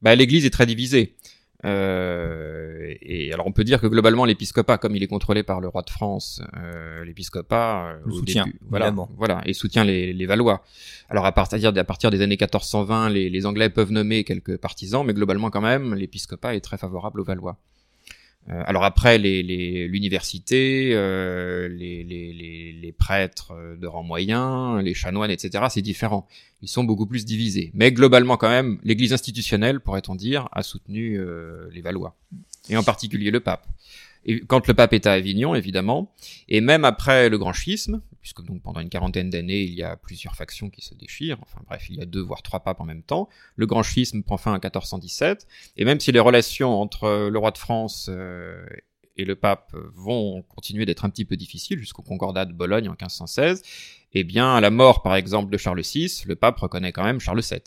Bah, 0.00 0.14
l'Église 0.14 0.44
est 0.44 0.50
très 0.50 0.66
divisée. 0.66 1.16
Euh, 1.64 2.94
et 3.00 3.32
alors 3.32 3.46
on 3.46 3.52
peut 3.52 3.64
dire 3.64 3.80
que 3.80 3.86
globalement 3.86 4.24
l'épiscopat, 4.24 4.76
comme 4.78 4.94
il 4.96 5.02
est 5.02 5.06
contrôlé 5.08 5.42
par 5.42 5.60
le 5.60 5.68
roi 5.68 5.82
de 5.82 5.90
France, 5.90 6.42
euh, 6.56 7.04
l'épiscopat 7.04 7.96
euh, 8.06 8.10
soutient, 8.10 8.44
début, 8.44 8.60
voilà, 8.68 8.94
voilà, 9.16 9.40
et 9.46 9.54
soutient 9.54 9.84
les, 9.84 10.12
les 10.12 10.26
Valois. 10.26 10.62
Alors 11.08 11.24
à 11.24 11.32
partir, 11.32 11.72
à 11.74 11.84
partir 11.84 12.10
des 12.10 12.20
années 12.20 12.36
1420, 12.38 13.08
les, 13.08 13.30
les 13.30 13.46
Anglais 13.46 13.70
peuvent 13.70 13.92
nommer 13.92 14.24
quelques 14.24 14.58
partisans, 14.58 15.04
mais 15.06 15.14
globalement 15.14 15.50
quand 15.50 15.62
même, 15.62 15.94
l'épiscopat 15.94 16.54
est 16.54 16.60
très 16.60 16.76
favorable 16.76 17.20
aux 17.20 17.24
Valois. 17.24 17.58
Euh, 18.50 18.62
alors 18.66 18.84
après, 18.84 19.16
les- 19.18 19.42
les- 19.42 19.88
l'université, 19.88 20.90
euh, 20.92 21.66
les, 21.68 22.04
les, 22.04 22.32
les, 22.32 22.72
les 22.72 22.92
prêtres 22.92 23.52
euh, 23.52 23.76
de 23.76 23.86
rang 23.86 24.02
moyen, 24.02 24.82
les 24.82 24.92
chanoines, 24.94 25.30
etc., 25.30 25.64
c'est 25.70 25.80
différent. 25.82 26.26
Ils 26.60 26.68
sont 26.68 26.84
beaucoup 26.84 27.06
plus 27.06 27.24
divisés. 27.24 27.70
Mais 27.74 27.90
globalement, 27.92 28.36
quand 28.36 28.50
même, 28.50 28.78
l'Église 28.84 29.12
institutionnelle, 29.14 29.80
pourrait-on 29.80 30.14
dire, 30.14 30.48
a 30.52 30.62
soutenu 30.62 31.18
les 31.72 31.80
Valois, 31.82 32.16
et 32.68 32.76
en 32.76 32.82
particulier 32.82 33.30
le 33.30 33.40
pape. 33.40 33.66
Et 34.26 34.40
quand 34.40 34.66
le 34.66 34.74
pape 34.74 34.92
est 34.94 35.06
à 35.06 35.12
Avignon, 35.12 35.54
évidemment, 35.54 36.10
et 36.48 36.60
même 36.62 36.84
après 36.86 37.28
le 37.28 37.36
grand 37.38 37.52
schisme, 37.52 38.00
puisque 38.24 38.42
donc 38.42 38.62
pendant 38.62 38.80
une 38.80 38.88
quarantaine 38.88 39.28
d'années, 39.28 39.64
il 39.64 39.74
y 39.74 39.82
a 39.82 39.96
plusieurs 39.98 40.34
factions 40.34 40.70
qui 40.70 40.80
se 40.80 40.94
déchirent, 40.94 41.36
enfin 41.42 41.60
bref, 41.68 41.90
il 41.90 41.96
y 41.96 42.00
a 42.00 42.06
deux 42.06 42.22
voire 42.22 42.40
trois 42.42 42.60
papes 42.60 42.80
en 42.80 42.86
même 42.86 43.02
temps, 43.02 43.28
le 43.54 43.66
grand 43.66 43.82
schisme 43.82 44.22
prend 44.22 44.38
fin 44.38 44.52
en 44.52 44.54
1417, 44.54 45.46
et 45.76 45.84
même 45.84 46.00
si 46.00 46.10
les 46.10 46.20
relations 46.20 46.80
entre 46.80 47.28
le 47.30 47.38
roi 47.38 47.50
de 47.50 47.58
France 47.58 48.06
euh, 48.10 48.64
et 49.18 49.26
le 49.26 49.36
pape 49.36 49.76
vont 49.94 50.40
continuer 50.48 50.86
d'être 50.86 51.04
un 51.04 51.10
petit 51.10 51.26
peu 51.26 51.36
difficiles 51.36 51.78
jusqu'au 51.78 52.00
concordat 52.00 52.46
de 52.46 52.54
Bologne 52.54 52.88
en 52.88 52.92
1516, 52.92 53.60
eh 54.14 54.24
bien, 54.24 54.54
à 54.54 54.60
la 54.62 54.70
mort, 54.70 55.02
par 55.02 55.16
exemple, 55.16 55.52
de 55.52 55.58
Charles 55.58 55.82
VI, 55.82 56.22
le 56.24 56.34
pape 56.34 56.58
reconnaît 56.60 56.92
quand 56.92 57.04
même 57.04 57.20
Charles 57.20 57.42
VII. 57.42 57.60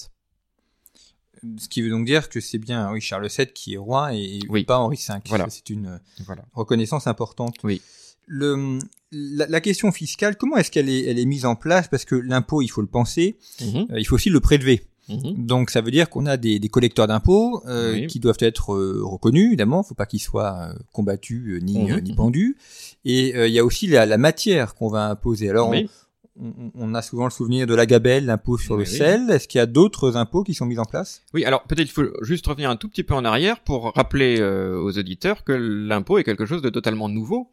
Ce 1.59 1.69
qui 1.69 1.83
veut 1.83 1.91
donc 1.91 2.05
dire 2.07 2.29
que 2.29 2.39
c'est 2.39 2.57
bien 2.57 2.91
oui, 2.91 2.99
Charles 2.99 3.27
VII 3.29 3.45
qui 3.53 3.75
est 3.75 3.77
roi 3.77 4.15
et, 4.15 4.39
Oui. 4.49 4.63
pas 4.63 4.79
Henri 4.79 4.97
V. 4.97 5.13
Voilà. 5.27 5.45
C'est 5.51 5.69
une 5.69 6.01
Voilà. 6.25 6.43
reconnaissance 6.53 7.05
importante. 7.05 7.57
Oui. 7.63 7.79
Le, 8.27 8.77
la, 9.11 9.47
la 9.47 9.61
question 9.61 9.91
fiscale, 9.91 10.35
comment 10.37 10.57
est-ce 10.57 10.69
qu'elle 10.69 10.89
est, 10.89 11.05
elle 11.05 11.17
est 11.17 11.25
mise 11.25 11.45
en 11.45 11.55
place? 11.55 11.87
Parce 11.87 12.03
que 12.05 12.15
l'impôt, 12.15 12.61
il 12.61 12.67
faut 12.67 12.81
le 12.81 12.87
penser, 12.87 13.37
Mhm, 13.61 13.87
euh, 13.91 13.99
il 13.99 14.05
faut 14.05 14.15
aussi 14.15 14.29
le 14.29 14.41
prélever. 14.41 14.83
mhm. 15.07 15.45
Donc 15.45 15.69
ça 15.69 15.79
veut 15.79 15.91
dire 15.91 16.09
qu'on 16.09 16.25
a 16.25 16.35
des, 16.35 16.59
des 16.59 16.67
collecteurs 16.67 17.07
d'impôts 17.07 17.63
euh, 17.67 17.93
Oui. 17.93 18.07
qui 18.07 18.19
doivent 18.19 18.37
être 18.41 18.73
euh, 18.73 18.99
reconnus, 19.03 19.47
évidemment. 19.47 19.81
faut 19.81 19.95
pas 19.95 20.05
qu'ils 20.05 20.19
soient 20.19 20.71
euh, 20.71 20.73
combattus 20.91 21.61
ni, 21.63 21.77
Mhm, 21.89 22.01
ni 22.01 22.13
pendus. 22.13 22.57
Et 23.05 23.33
euh, 23.37 23.47
il 23.47 23.53
y 23.53 23.59
a 23.59 23.63
aussi 23.65 23.87
la, 23.87 24.05
la 24.05 24.17
matière 24.17 24.75
qu'on 24.75 24.89
va 24.89 25.09
imposer. 25.09 25.49
Alors 25.49 25.69
Oui. 25.69 25.89
on, 26.37 26.71
on 26.75 26.93
a 26.93 27.01
souvent 27.01 27.23
le 27.23 27.31
souvenir 27.31 27.65
de 27.65 27.73
la 27.75 27.85
gabelle, 27.85 28.25
l'impôt 28.25 28.57
sur 28.57 28.73
Oui, 28.75 28.79
le 28.79 28.85
sel. 28.85 29.29
Est-ce 29.31 29.47
qu'il 29.47 29.59
y 29.59 29.61
a 29.61 29.65
d'autres 29.67 30.17
impôts 30.17 30.43
qui 30.43 30.53
sont 30.53 30.65
mis 30.65 30.77
en 30.79 30.83
place? 30.85 31.21
Oui, 31.33 31.45
alors 31.45 31.63
peut-être 31.63 31.87
il 31.87 31.91
faut 31.91 32.03
juste 32.23 32.45
revenir 32.45 32.69
un 32.69 32.75
tout 32.75 32.89
petit 32.89 33.03
peu 33.03 33.13
en 33.13 33.23
arrière 33.23 33.61
pour 33.61 33.93
rappeler 33.95 34.41
euh, 34.41 34.77
aux 34.81 34.97
auditeurs 34.99 35.45
que 35.45 35.53
l'impôt 35.53 36.17
est 36.17 36.25
quelque 36.25 36.45
chose 36.45 36.61
de 36.61 36.69
totalement 36.69 37.07
nouveau. 37.07 37.49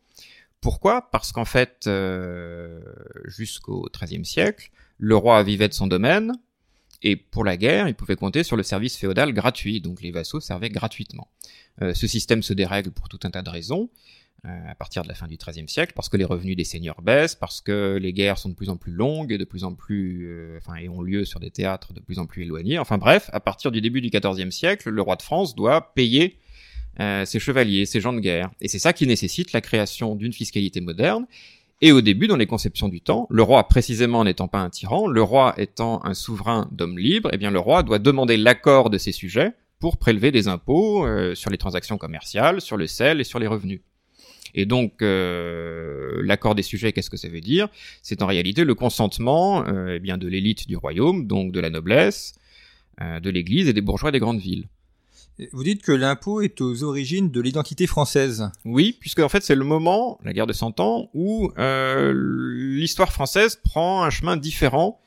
Pourquoi? 0.65 1.11
Parce 1.11 1.31
qu'en 1.31 1.45
fait, 1.45 1.85
euh, 1.89 2.81
jusqu'au 3.27 3.87
XIIIe 3.93 4.25
siècle, 4.25 4.71
le 4.97 5.15
roi 5.15 5.43
vivait 5.43 5.69
de 5.69 5.75
son 5.75 5.87
domaine, 5.87 6.33
et 7.03 7.17
pour 7.17 7.45
la 7.45 7.59
guerre, 7.59 7.87
il 7.87 7.95
pouvait 7.95 8.17
compter 8.17 8.45
sur 8.45 8.57
le 8.57 8.63
service 8.63 8.97
féodal 8.97 9.35
gratuit, 9.35 9.83
donc 9.83 10.01
les 10.01 10.11
vassaux 10.11 10.41
servaient 10.41 10.71
gratuitement. 10.71 11.29
Euh, 11.83 11.93
ce 11.93 12.07
système 12.07 12.43
se 12.43 12.55
dérègle 12.55 12.93
pour 12.93 13.11
tout 13.11 13.19
un 13.25 13.31
tas 13.31 13.43
de 13.43 13.51
raisons, 13.51 13.91
euh, 14.47 14.71
à 14.71 14.75
partir 14.75 15.03
de 15.03 15.09
la 15.09 15.15
fin 15.15 15.29
du 15.29 15.37
XIIIe 15.37 15.69
siècle, 15.69 15.93
parce 15.95 16.09
que 16.09 16.17
les 16.17 16.25
revenus 16.25 16.57
des 16.57 16.65
seigneurs 16.65 17.03
baissent, 17.03 17.35
parce 17.35 17.61
que 17.61 17.99
les 18.01 18.15
guerres 18.15 18.39
sont 18.39 18.49
de 18.49 18.55
plus 18.55 18.71
en 18.71 18.79
plus 18.79 18.93
longues 18.93 19.33
et 19.33 19.39
de 19.39 19.45
plus 19.45 19.65
en 19.65 19.75
plus, 19.75 20.57
enfin, 20.57 20.77
et 20.77 20.89
ont 20.89 21.03
lieu 21.03 21.27
sur 21.27 21.41
des 21.41 21.51
théâtres 21.51 21.93
de 21.93 22.01
plus 22.01 22.19
en 22.19 22.25
plus 22.25 22.45
éloignés. 22.45 22.79
Enfin 22.79 22.97
bref, 22.97 23.29
à 23.35 23.41
partir 23.41 23.71
du 23.71 23.83
début 23.83 24.01
du 24.01 24.09
XIVe 24.09 24.49
siècle, 24.49 24.89
le 24.89 25.03
roi 25.03 25.17
de 25.17 25.23
France 25.23 25.55
doit 25.55 25.93
payer 25.93 26.39
euh, 27.01 27.25
ses 27.25 27.39
chevaliers, 27.39 27.87
ses 27.87 28.01
gens 28.01 28.13
de 28.13 28.21
guerre, 28.21 28.51
et 28.61 28.69
c'est 28.69 28.79
ça 28.79 28.93
qui 28.93 29.07
nécessite 29.07 29.53
la 29.53 29.61
création 29.61 30.15
d'une 30.15 30.33
fiscalité 30.33 30.81
moderne. 30.81 31.27
Et 31.81 31.93
au 31.93 32.01
début, 32.01 32.29
dans 32.29 32.37
les 32.37 32.47
conceptions 32.47 32.89
du 32.89 33.01
temps, 33.01 33.27
le 33.31 33.43
roi, 33.43 33.67
précisément 33.69 34.25
n'étant 34.25 34.49
pas 34.49 34.61
un 34.61 34.71
tyran, 34.71 35.07
le 35.07 35.23
roi 35.23 35.55
étant 35.59 36.05
un 36.05 36.15
souverain 36.15 36.69
d'hommes 36.73 36.99
libres, 36.99 37.29
eh 37.33 37.37
bien 37.37 37.51
le 37.51 37.59
roi 37.59 37.83
doit 37.83 37.99
demander 37.99 38.37
l'accord 38.37 38.91
de 38.91 38.97
ses 38.97 39.13
sujets 39.13 39.53
pour 39.81 39.97
prélever 39.97 40.31
des 40.31 40.49
impôts 40.49 41.05
euh, 41.05 41.35
sur 41.35 41.51
les 41.51 41.59
transactions 41.59 41.99
commerciales, 41.99 42.61
sur 42.61 42.77
le 42.77 42.87
sel 42.87 43.21
et 43.21 43.25
sur 43.25 43.39
les 43.39 43.47
revenus. 43.47 43.81
Et 44.55 44.67
donc, 44.67 45.03
euh, 45.03 46.23
l'accord 46.23 46.55
des 46.55 46.63
sujets, 46.63 46.93
qu'est-ce 46.93 47.11
que 47.11 47.17
ça 47.17 47.29
veut 47.29 47.41
dire? 47.41 47.69
C'est 48.03 48.23
en 48.23 48.27
réalité 48.27 48.65
le 48.65 48.75
consentement 48.75 49.67
euh, 49.67 49.97
eh 49.97 49.99
bien 49.99 50.17
de 50.17 50.29
l'élite 50.29 50.69
du 50.69 50.77
royaume, 50.77 51.27
donc 51.27 51.53
de 51.53 51.61
la 51.61 51.71
noblesse, 51.71 52.35
euh, 53.01 53.19
de 53.19 53.31
l'Église 53.31 53.69
et 53.69 53.73
des 53.73 53.81
bourgeois 53.81 54.13
des 54.13 54.21
grandes 54.21 54.39
villes. 54.39 54.69
Vous 55.53 55.65
dites 55.65 55.83
que 55.83 55.93
l'impôt 55.93 56.41
est 56.41 56.61
aux 56.61 56.85
origines 56.85 57.31
de 57.31 57.41
l'identité 57.41 57.87
française. 57.89 58.51
Oui, 58.65 58.97
puisque 59.01 59.19
en 59.19 59.29
fait 59.29 59.43
c'est 59.43 59.57
le 59.57 59.65
moment, 59.65 60.19
la 60.23 60.33
guerre 60.33 60.47
de 60.47 60.53
Cent 60.53 60.79
Ans, 60.79 61.11
où 61.13 61.51
euh, 61.59 62.13
l'histoire 62.15 63.13
française 63.13 63.57
prend 63.57 64.05
un 64.05 64.11
chemin 64.11 64.37
différent 64.37 65.01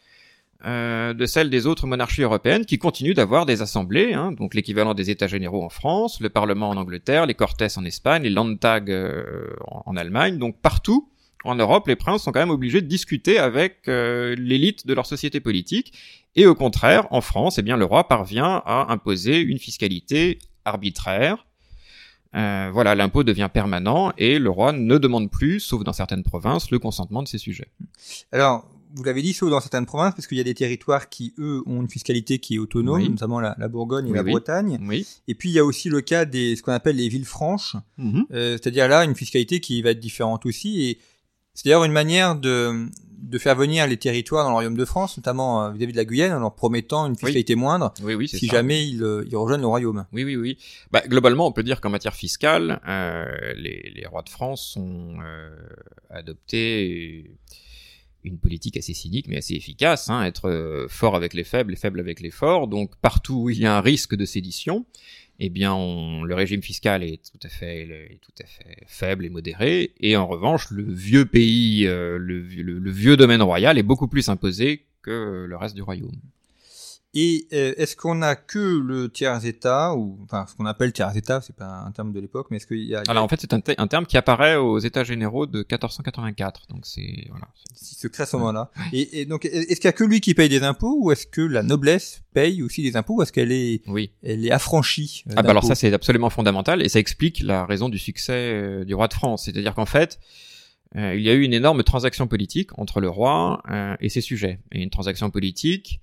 euh, 0.66 1.14
de 1.14 1.26
celle 1.26 1.50
des 1.50 1.66
autres 1.66 1.88
monarchies 1.88 2.24
européennes 2.24 2.66
qui 2.66 2.78
continuent 2.78 3.14
d'avoir 3.14 3.46
des 3.46 3.62
assemblées, 3.62 4.14
hein, 4.14 4.34
donc 4.34 4.54
l'équivalent 4.54 4.94
des 4.94 5.10
États 5.10 5.28
généraux 5.28 5.64
en 5.64 5.70
France, 5.70 6.20
le 6.20 6.30
Parlement 6.30 6.70
en 6.70 6.78
Angleterre, 6.78 7.26
les 7.26 7.36
Cortes 7.36 7.64
en 7.78 7.86
Espagne, 7.86 8.24
les 8.24 8.30
Landtag 8.30 8.92
euh, 8.92 9.56
en 9.86 9.96
Allemagne, 9.96 10.40
donc 10.40 10.60
partout 10.60 11.08
en 11.44 11.56
Europe, 11.56 11.88
les 11.88 11.96
princes 11.96 12.24
sont 12.24 12.32
quand 12.32 12.40
même 12.40 12.50
obligés 12.50 12.82
de 12.82 12.88
discuter 12.88 13.38
avec 13.38 13.88
euh, 13.88 14.36
l'élite 14.38 14.88
de 14.88 14.94
leur 14.94 15.06
société 15.06 15.40
politique, 15.40 15.94
et 16.36 16.46
au 16.46 16.56
contraire, 16.56 17.08
en 17.12 17.22
France, 17.22 17.58
eh 17.58 17.62
bien 17.62 17.78
le 17.78 17.86
roi 17.86 18.08
parvient 18.08 18.62
à 18.66 18.92
imposer 18.92 19.40
une 19.40 19.58
fiscalité 19.60 20.40
arbitraire. 20.66 21.46
Euh, 22.36 22.70
voilà, 22.74 22.94
l'impôt 22.94 23.24
devient 23.24 23.50
permanent 23.52 24.12
et 24.18 24.38
le 24.38 24.50
roi 24.50 24.72
ne 24.74 24.98
demande 24.98 25.32
plus, 25.32 25.60
sauf 25.62 25.84
dans 25.84 25.94
certaines 25.94 26.24
provinces, 26.24 26.70
le 26.72 26.78
consentement 26.80 27.24
de 27.24 27.28
ses 27.28 27.38
sujets. 27.38 27.70
Alors, 28.32 28.70
vous 28.94 29.04
l'avez 29.04 29.22
dit, 29.22 29.34
sauf 29.34 29.50
dans 29.50 29.60
certaines 29.62 29.86
provinces, 29.86 30.14
parce 30.14 30.28
qu'il 30.28 30.38
y 30.38 30.42
a 30.42 30.44
des 30.44 30.54
territoires 30.54 31.10
qui, 31.10 31.34
eux, 31.40 31.64
ont 31.66 31.82
une 31.82 31.90
fiscalité 31.90 32.40
qui 32.40 32.56
est 32.56 32.58
autonome, 32.58 33.02
Oui. 33.02 33.10
notamment 33.10 33.40
la, 33.40 33.56
la 33.58 33.68
Bourgogne 33.68 34.08
et 34.08 34.12
Oui, 34.12 34.18
la 34.18 34.24
oui. 34.24 34.32
Bretagne. 34.32 34.78
Oui. 34.82 35.08
Et 35.28 35.36
puis, 35.36 35.50
il 35.50 35.54
y 35.54 35.60
a 35.60 35.66
aussi 35.66 35.90
le 35.90 36.02
cas 36.02 36.26
des 36.26 36.56
ce 36.56 36.62
qu'on 36.62 36.74
appelle 36.74 36.98
les 36.98 37.10
villes 37.10 37.26
franches, 37.26 37.76
euh, 38.00 38.58
c'est-à-dire 38.58 38.88
là, 38.88 39.04
une 39.06 39.16
fiscalité 39.16 39.60
qui 39.60 39.82
va 39.82 39.92
être 39.92 40.00
différente 40.00 40.46
aussi. 40.46 40.84
Et 40.84 41.00
c'est 41.58 41.66
d'ailleurs 41.66 41.86
une 41.86 41.92
manière 41.92 42.36
de, 42.36 42.86
de 43.18 43.38
faire 43.40 43.56
venir 43.56 43.88
les 43.88 43.98
territoires 43.98 44.44
dans 44.44 44.52
le 44.52 44.54
royaume 44.54 44.78
de 44.78 44.86
France, 44.86 45.18
notamment 45.18 45.64
euh, 45.64 45.72
vis-à-vis 45.72 45.92
de 45.94 45.98
la 45.98 46.06
Guyane, 46.06 46.32
en 46.34 46.40
leur 46.40 46.54
promettant 46.54 47.08
une 47.08 47.16
fiscalité 47.16 47.56
moindre, 47.56 47.96
Oui, 48.04 48.14
oui, 48.14 48.28
si 48.28 48.46
ça. 48.46 48.58
jamais 48.58 48.88
ils, 48.88 49.02
euh, 49.02 49.26
ils 49.28 49.36
rejoignent 49.36 49.62
le 49.62 49.68
royaume. 49.68 50.06
Oui, 50.14 50.24
oui, 50.24 50.36
oui. 50.36 50.60
Bah, 50.92 51.02
globalement, 51.08 51.48
on 51.48 51.52
peut 51.52 51.64
dire 51.64 51.82
qu'en 51.82 51.90
matière 51.90 52.14
fiscale, 52.14 52.80
euh, 52.88 53.26
les, 53.56 53.92
les 53.96 54.06
rois 54.06 54.22
de 54.22 54.30
France 54.30 54.78
ont 54.78 55.16
euh, 55.24 55.50
adopté 56.12 57.32
une 58.24 58.38
politique 58.38 58.78
assez 58.78 58.94
cynique 58.94 59.28
mais 59.28 59.38
assez 59.38 59.56
efficace, 59.56 60.10
hein, 60.12 60.24
être 60.24 60.50
euh, 60.50 60.88
fort 60.90 61.16
avec 61.16 61.34
les 61.34 61.44
faibles 61.44 61.74
et 61.74 61.76
faible 61.76 62.00
avec 62.00 62.20
les 62.20 62.30
forts. 62.32 62.68
Donc 62.68 62.96
partout 63.02 63.36
où 63.44 63.50
il 63.50 63.58
y 63.60 63.66
a 63.66 63.76
un 63.76 63.82
risque 63.82 64.16
de 64.16 64.26
sédition, 64.26 64.86
eh 65.40 65.50
bien, 65.50 66.24
le 66.24 66.34
régime 66.34 66.62
fiscal 66.62 67.04
est 67.04 67.22
tout 67.32 67.40
à 67.44 67.50
fait, 67.50 68.16
faible 68.88 69.26
et 69.26 69.30
modéré. 69.30 69.92
Et 70.00 70.18
en 70.18 70.28
revanche, 70.28 70.72
le 70.72 70.84
vieux 70.84 71.26
pays, 71.26 71.86
euh, 71.86 72.18
le 72.18 72.92
vieux 72.92 73.18
domaine 73.18 73.42
royal 73.42 73.78
est 73.78 73.84
beaucoup 73.84 74.08
plus 74.08 74.30
imposé 74.30 74.86
que 75.02 75.46
le 75.48 75.56
reste 75.56 75.76
du 75.76 75.82
royaume. 75.82 76.20
Et 77.14 77.48
euh, 77.54 77.74
est-ce 77.78 77.96
qu'on 77.96 78.22
a 78.22 78.36
que 78.36 78.60
le 78.60 79.10
tiers 79.10 79.44
état 79.46 79.96
ou 79.96 80.20
enfin 80.26 80.46
ce 80.48 80.56
qu'on 80.56 80.66
appelle 80.66 80.92
tiers 80.92 81.16
état, 81.16 81.42
c'est 81.42 81.56
pas 81.56 81.84
un 81.86 81.92
terme 81.92 82.12
de 82.12 82.20
l'époque, 82.20 82.48
mais 82.52 82.58
est-ce 82.58 82.68
qu'il 82.68 82.84
y 82.84 82.94
a, 82.96 83.02
il 83.06 83.10
Alors 83.10 83.24
en 83.24 83.28
fait, 83.28 83.40
c'est 83.42 83.54
un, 83.54 83.60
te- 83.62 83.72
un 83.78 83.88
terme 83.88 84.06
qui 84.06 84.18
apparaît 84.18 84.58
aux 84.58 84.78
États 84.80 85.04
généraux 85.04 85.46
de 85.48 85.60
1484. 85.60 86.68
Donc 86.70 86.86
c'est 86.86 87.26
voilà. 87.30 87.48
si 87.76 87.96
se 87.96 88.08
crée 88.08 88.24
à 88.24 88.26
ce 88.26 88.36
moment-là 88.38 88.70
et, 88.94 89.22
et 89.22 89.26
donc 89.26 89.46
est-ce 89.46 89.76
qu'il 89.78 89.86
y 89.86 89.88
a 89.88 89.94
que 89.94 90.04
lui 90.04 90.20
qui 90.22 90.34
paye 90.34 90.50
des 90.50 90.64
impôts 90.64 90.98
ou 91.02 91.12
est-ce 91.12 91.26
que 91.26 91.42
la 91.42 91.64
noblesse 91.64 92.22
paye 92.34 92.62
aussi 92.62 92.84
des 92.84 92.96
impôts 92.98 93.16
ou 93.16 93.22
est-ce 93.24 93.32
qu'elle 93.32 93.52
est 93.54 93.82
Oui. 93.88 94.12
elle 94.22 94.46
est 94.46 94.52
affranchie 94.52 95.24
euh, 95.30 95.34
Ah 95.38 95.42
bah 95.44 95.52
alors 95.52 95.64
ça 95.64 95.76
c'est 95.76 95.94
absolument 95.94 96.30
fondamental 96.30 96.82
et 96.84 96.90
ça 96.90 97.00
explique 97.00 97.40
la 97.42 97.66
raison 97.66 97.90
du 97.90 97.98
succès 97.98 98.34
euh, 98.54 98.86
du 98.86 98.94
roi 98.94 99.08
de 99.08 99.14
France. 99.14 99.46
C'est-à-dire 99.46 99.74
qu'en 99.74 99.86
fait, 99.86 100.20
euh, 100.98 101.16
il 101.16 101.22
y 101.24 101.30
a 101.30 101.34
eu 101.34 101.42
une 101.44 101.54
énorme 101.54 101.84
transaction 101.84 102.28
politique 102.28 102.78
entre 102.78 103.00
le 103.02 103.10
roi 103.10 103.62
euh, 103.72 103.96
et 104.02 104.10
ses 104.10 104.22
sujets. 104.22 104.60
Et 104.72 104.84
une 104.84 104.90
transaction 104.90 105.30
politique 105.30 106.00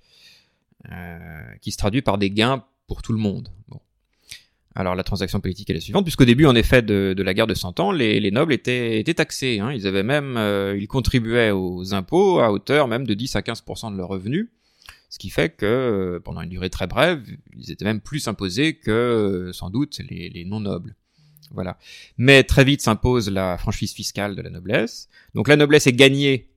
qui 1.61 1.71
se 1.71 1.77
traduit 1.77 2.01
par 2.01 2.17
des 2.17 2.31
gains 2.31 2.63
pour 2.87 3.01
tout 3.01 3.13
le 3.13 3.19
monde. 3.19 3.49
Bon. 3.67 3.79
Alors 4.75 4.93
la 4.95 5.03
transaction 5.03 5.39
politique 5.39 5.69
est 5.69 5.73
la 5.73 5.79
suivante, 5.79 6.03
puisqu'au 6.03 6.25
début 6.25 6.45
en 6.45 6.53
effet 6.53 6.81
de, 6.81 7.15
la 7.17 7.33
guerre 7.33 7.47
de 7.47 7.53
Cent 7.53 7.79
Ans, 7.79 7.93
les, 7.93 8.19
les 8.19 8.31
nobles 8.31 8.51
étaient, 8.51 8.99
étaient 8.99 9.13
taxés. 9.13 9.59
Hein. 9.59 9.71
Ils 9.71 9.87
avaient 9.87 10.03
même, 10.03 10.35
euh, 10.35 10.77
ils 10.77 10.87
contribuaient 10.87 11.51
aux 11.51 11.93
impôts 11.93 12.39
à 12.39 12.51
hauteur 12.51 12.89
même 12.89 13.07
de 13.07 13.13
10 13.13 13.37
à 13.37 13.39
15% 13.39 13.93
de 13.93 13.97
leurs 13.97 14.09
revenus. 14.09 14.49
Ce 15.09 15.17
qui 15.17 15.29
fait 15.29 15.55
que 15.55 15.65
euh, 15.65 16.19
pendant 16.19 16.41
une 16.41 16.49
durée 16.49 16.69
très 16.69 16.87
brève, 16.87 17.23
ils 17.57 17.71
étaient 17.71 17.85
même 17.85 18.01
plus 18.01 18.27
imposés 18.27 18.73
que 18.73 18.91
euh, 18.91 19.53
sans 19.53 19.69
doute 19.69 19.97
les, 20.09 20.29
les 20.29 20.43
non-nobles. 20.43 20.95
Voilà. 21.51 21.77
Mais 22.17 22.43
très 22.43 22.65
vite 22.65 22.81
s'impose 22.81 23.29
la 23.29 23.57
franchise 23.57 23.93
fiscale 23.93 24.35
de 24.35 24.41
la 24.41 24.49
noblesse. 24.49 25.07
Donc 25.35 25.47
la 25.47 25.55
noblesse 25.55 25.87
est 25.87 25.93
gagnée 25.93 26.49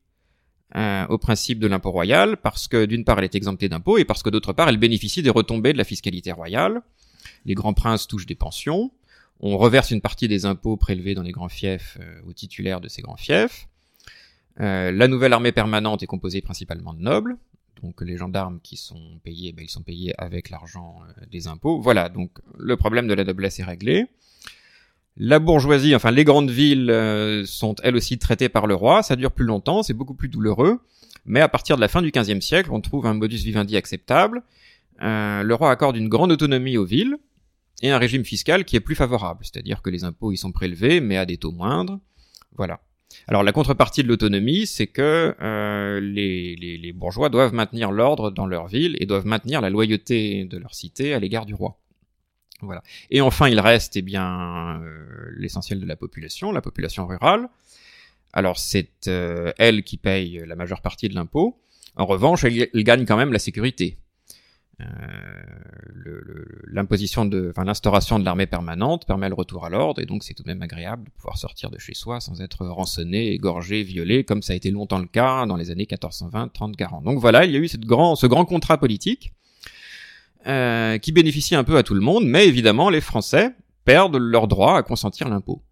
euh, 0.76 1.06
au 1.08 1.18
principe 1.18 1.58
de 1.58 1.66
l'impôt 1.66 1.90
royal 1.90 2.36
parce 2.36 2.68
que 2.68 2.84
d'une 2.84 3.04
part 3.04 3.18
elle 3.18 3.24
est 3.24 3.34
exemptée 3.34 3.68
d'impôts 3.68 3.98
et 3.98 4.04
parce 4.04 4.22
que 4.22 4.30
d'autre 4.30 4.52
part 4.52 4.68
elle 4.68 4.76
bénéficie 4.76 5.22
des 5.22 5.30
retombées 5.30 5.72
de 5.72 5.78
la 5.78 5.84
fiscalité 5.84 6.32
royale. 6.32 6.82
Les 7.46 7.54
grands 7.54 7.74
princes 7.74 8.06
touchent 8.06 8.26
des 8.26 8.34
pensions. 8.34 8.90
On 9.40 9.56
reverse 9.56 9.90
une 9.90 10.00
partie 10.00 10.28
des 10.28 10.46
impôts 10.46 10.76
prélevés 10.76 11.14
dans 11.14 11.22
les 11.22 11.32
grands 11.32 11.48
fiefs 11.48 11.96
euh, 12.00 12.20
aux 12.26 12.32
titulaires 12.32 12.80
de 12.80 12.88
ces 12.88 13.02
grands 13.02 13.16
fiefs. 13.16 13.68
Euh, 14.60 14.90
la 14.90 15.06
nouvelle 15.06 15.32
armée 15.32 15.52
permanente 15.52 16.02
est 16.02 16.06
composée 16.06 16.40
principalement 16.40 16.92
de 16.92 17.00
nobles. 17.00 17.36
Donc 17.82 18.00
les 18.02 18.16
gendarmes 18.16 18.58
qui 18.60 18.76
sont 18.76 19.20
payés, 19.22 19.52
ben, 19.52 19.64
ils 19.64 19.70
sont 19.70 19.82
payés 19.82 20.12
avec 20.18 20.50
l'argent 20.50 21.00
euh, 21.02 21.26
des 21.30 21.46
impôts. 21.46 21.80
Voilà, 21.80 22.08
donc 22.08 22.32
le 22.58 22.76
problème 22.76 23.06
de 23.06 23.14
la 23.14 23.24
noblesse 23.24 23.60
est 23.60 23.64
réglé. 23.64 24.06
La 25.20 25.40
bourgeoisie, 25.40 25.96
enfin 25.96 26.12
les 26.12 26.22
grandes 26.22 26.50
villes 26.50 26.90
euh, 26.90 27.44
sont 27.44 27.74
elles 27.82 27.96
aussi 27.96 28.18
traitées 28.18 28.48
par 28.48 28.68
le 28.68 28.76
roi. 28.76 29.02
Ça 29.02 29.16
dure 29.16 29.32
plus 29.32 29.44
longtemps, 29.44 29.82
c'est 29.82 29.92
beaucoup 29.92 30.14
plus 30.14 30.28
douloureux. 30.28 30.80
Mais 31.26 31.40
à 31.40 31.48
partir 31.48 31.74
de 31.74 31.80
la 31.80 31.88
fin 31.88 32.02
du 32.02 32.12
XVe 32.12 32.40
siècle, 32.40 32.70
on 32.72 32.80
trouve 32.80 33.04
un 33.04 33.14
modus 33.14 33.38
vivendi 33.38 33.76
acceptable. 33.76 34.42
Euh, 35.02 35.42
le 35.42 35.54
roi 35.54 35.72
accorde 35.72 35.96
une 35.96 36.08
grande 36.08 36.30
autonomie 36.30 36.76
aux 36.76 36.84
villes 36.84 37.16
et 37.82 37.90
un 37.90 37.98
régime 37.98 38.24
fiscal 38.24 38.64
qui 38.64 38.76
est 38.76 38.80
plus 38.80 38.94
favorable. 38.94 39.40
C'est-à-dire 39.42 39.82
que 39.82 39.90
les 39.90 40.04
impôts 40.04 40.30
y 40.30 40.36
sont 40.36 40.52
prélevés, 40.52 41.00
mais 41.00 41.16
à 41.16 41.26
des 41.26 41.36
taux 41.36 41.52
moindres. 41.52 41.98
Voilà. 42.56 42.80
Alors 43.26 43.42
la 43.42 43.52
contrepartie 43.52 44.04
de 44.04 44.08
l'autonomie, 44.08 44.66
c'est 44.66 44.86
que 44.86 45.34
euh, 45.40 46.00
les, 46.00 46.92
bourgeois 46.94 47.28
doivent 47.28 47.54
maintenir 47.54 47.90
l'ordre 47.90 48.30
dans 48.30 48.46
leur 48.46 48.68
ville 48.68 48.96
et 49.00 49.06
doivent 49.06 49.26
maintenir 49.26 49.60
la 49.60 49.70
loyauté 49.70 50.44
de 50.44 50.58
leur 50.58 50.74
cité 50.74 51.12
à 51.12 51.18
l'égard 51.18 51.44
du 51.44 51.54
roi. 51.54 51.78
Voilà. 52.60 52.82
Et 53.10 53.20
enfin, 53.20 53.48
il 53.48 53.60
reste 53.60 53.96
eh 53.96 54.02
bien 54.02 54.80
euh, 54.82 55.30
l'essentiel 55.36 55.80
de 55.80 55.86
la 55.86 55.96
population, 55.96 56.50
la 56.50 56.60
population 56.60 57.06
rurale. 57.06 57.48
Alors 58.32 58.58
c'est 58.58 59.08
euh, 59.08 59.52
elle 59.58 59.84
qui 59.84 59.96
paye 59.96 60.42
la 60.46 60.56
majeure 60.56 60.82
partie 60.82 61.08
de 61.08 61.14
l'impôt. 61.14 61.60
En 61.96 62.06
revanche, 62.06 62.44
elle, 62.44 62.68
gagne 62.84 63.06
quand 63.06 63.16
même 63.16 63.32
la 63.32 63.38
sécurité. 63.38 63.98
Euh, 64.80 64.86
L'imposition 66.70 67.24
de, 67.24 67.48
enfin 67.50 67.64
l'instauration 67.64 68.18
de 68.18 68.24
l'armée 68.24 68.46
permanente 68.46 69.06
permet 69.06 69.28
le 69.28 69.34
retour 69.34 69.64
à 69.64 69.70
l'ordre 69.70 70.00
et 70.00 70.06
donc 70.06 70.22
c'est 70.22 70.34
tout 70.34 70.44
de 70.44 70.48
même 70.48 70.62
agréable 70.62 71.04
de 71.04 71.10
pouvoir 71.10 71.36
sortir 71.38 71.70
de 71.70 71.78
chez 71.78 71.94
soi 71.94 72.20
sans 72.20 72.40
être 72.40 72.66
rançonné, 72.66 73.32
égorgé, 73.32 73.82
violé, 73.82 74.22
comme 74.22 74.42
ça 74.42 74.52
a 74.52 74.56
été 74.56 74.70
longtemps 74.70 74.98
le 74.98 75.06
cas 75.06 75.46
dans 75.46 75.56
les 75.56 75.70
années 75.70 75.86
1420, 75.90 76.48
30, 76.48 76.76
40. 76.76 77.04
Donc 77.04 77.18
voilà, 77.18 77.44
il 77.44 77.52
y 77.52 77.56
a 77.56 77.58
eu 77.58 77.66
ce 77.66 77.76
grand 77.78 78.44
contrat 78.44 78.78
politique 78.78 79.32
euh, 80.46 80.98
qui 80.98 81.12
bénéficie 81.12 81.54
un 81.54 81.64
peu 81.64 81.76
à 81.76 81.82
tout 81.82 81.94
le 81.94 82.00
monde, 82.00 82.26
mais 82.26 82.46
évidemment 82.46 82.90
les 82.90 83.00
Français 83.00 83.52
perdent 83.84 84.16
leur 84.16 84.48
droit 84.48 84.76
à 84.76 84.82
consentir 84.82 85.28
l'impôt, 85.28 85.62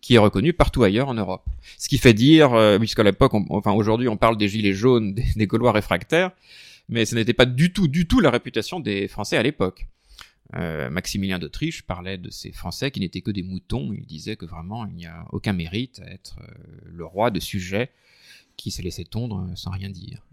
qui 0.00 0.14
est 0.14 0.18
reconnu 0.18 0.52
partout 0.52 0.82
ailleurs 0.82 1.08
en 1.08 1.14
Europe. 1.14 1.44
Ce 1.78 1.88
qui 1.88 1.98
fait 1.98 2.14
dire, 2.14 2.54
euh, 2.54 2.78
puisqu'à 2.78 3.02
l'époque, 3.02 3.32
enfin 3.50 3.72
aujourd'hui 3.72 4.08
on 4.08 4.16
parle 4.16 4.36
des 4.36 4.48
gilets 4.48 4.72
jaunes, 4.72 5.14
des, 5.14 5.24
des 5.36 5.46
Gaulois 5.46 5.72
réfractaires, 5.72 6.30
mais 6.88 7.04
ce 7.04 7.14
n'était 7.14 7.34
pas 7.34 7.46
du 7.46 7.72
tout, 7.72 7.88
du 7.88 8.06
tout 8.06 8.20
la 8.20 8.30
réputation 8.30 8.80
des 8.80 9.08
Français 9.08 9.36
à 9.36 9.42
l'époque. 9.42 9.86
Euh, 10.54 10.90
Maximilien 10.90 11.38
d'Autriche 11.38 11.82
parlait 11.82 12.18
de 12.18 12.30
ces 12.30 12.52
Français 12.52 12.90
qui 12.90 13.00
n'étaient 13.00 13.20
que 13.20 13.30
des 13.30 13.42
moutons. 13.42 13.92
Il 13.92 14.06
disait 14.06 14.36
que 14.36 14.46
vraiment 14.46 14.86
il 14.86 14.94
n'y 14.94 15.06
a 15.06 15.26
aucun 15.32 15.52
mérite 15.52 16.00
à 16.04 16.10
être 16.10 16.38
euh, 16.40 16.54
le 16.84 17.04
roi 17.04 17.30
de 17.30 17.40
sujets 17.40 17.90
qui 18.56 18.70
se 18.70 18.82
laissait 18.82 19.04
tondre 19.04 19.46
euh, 19.48 19.54
sans 19.54 19.70
rien 19.70 19.90
dire. 19.90 20.24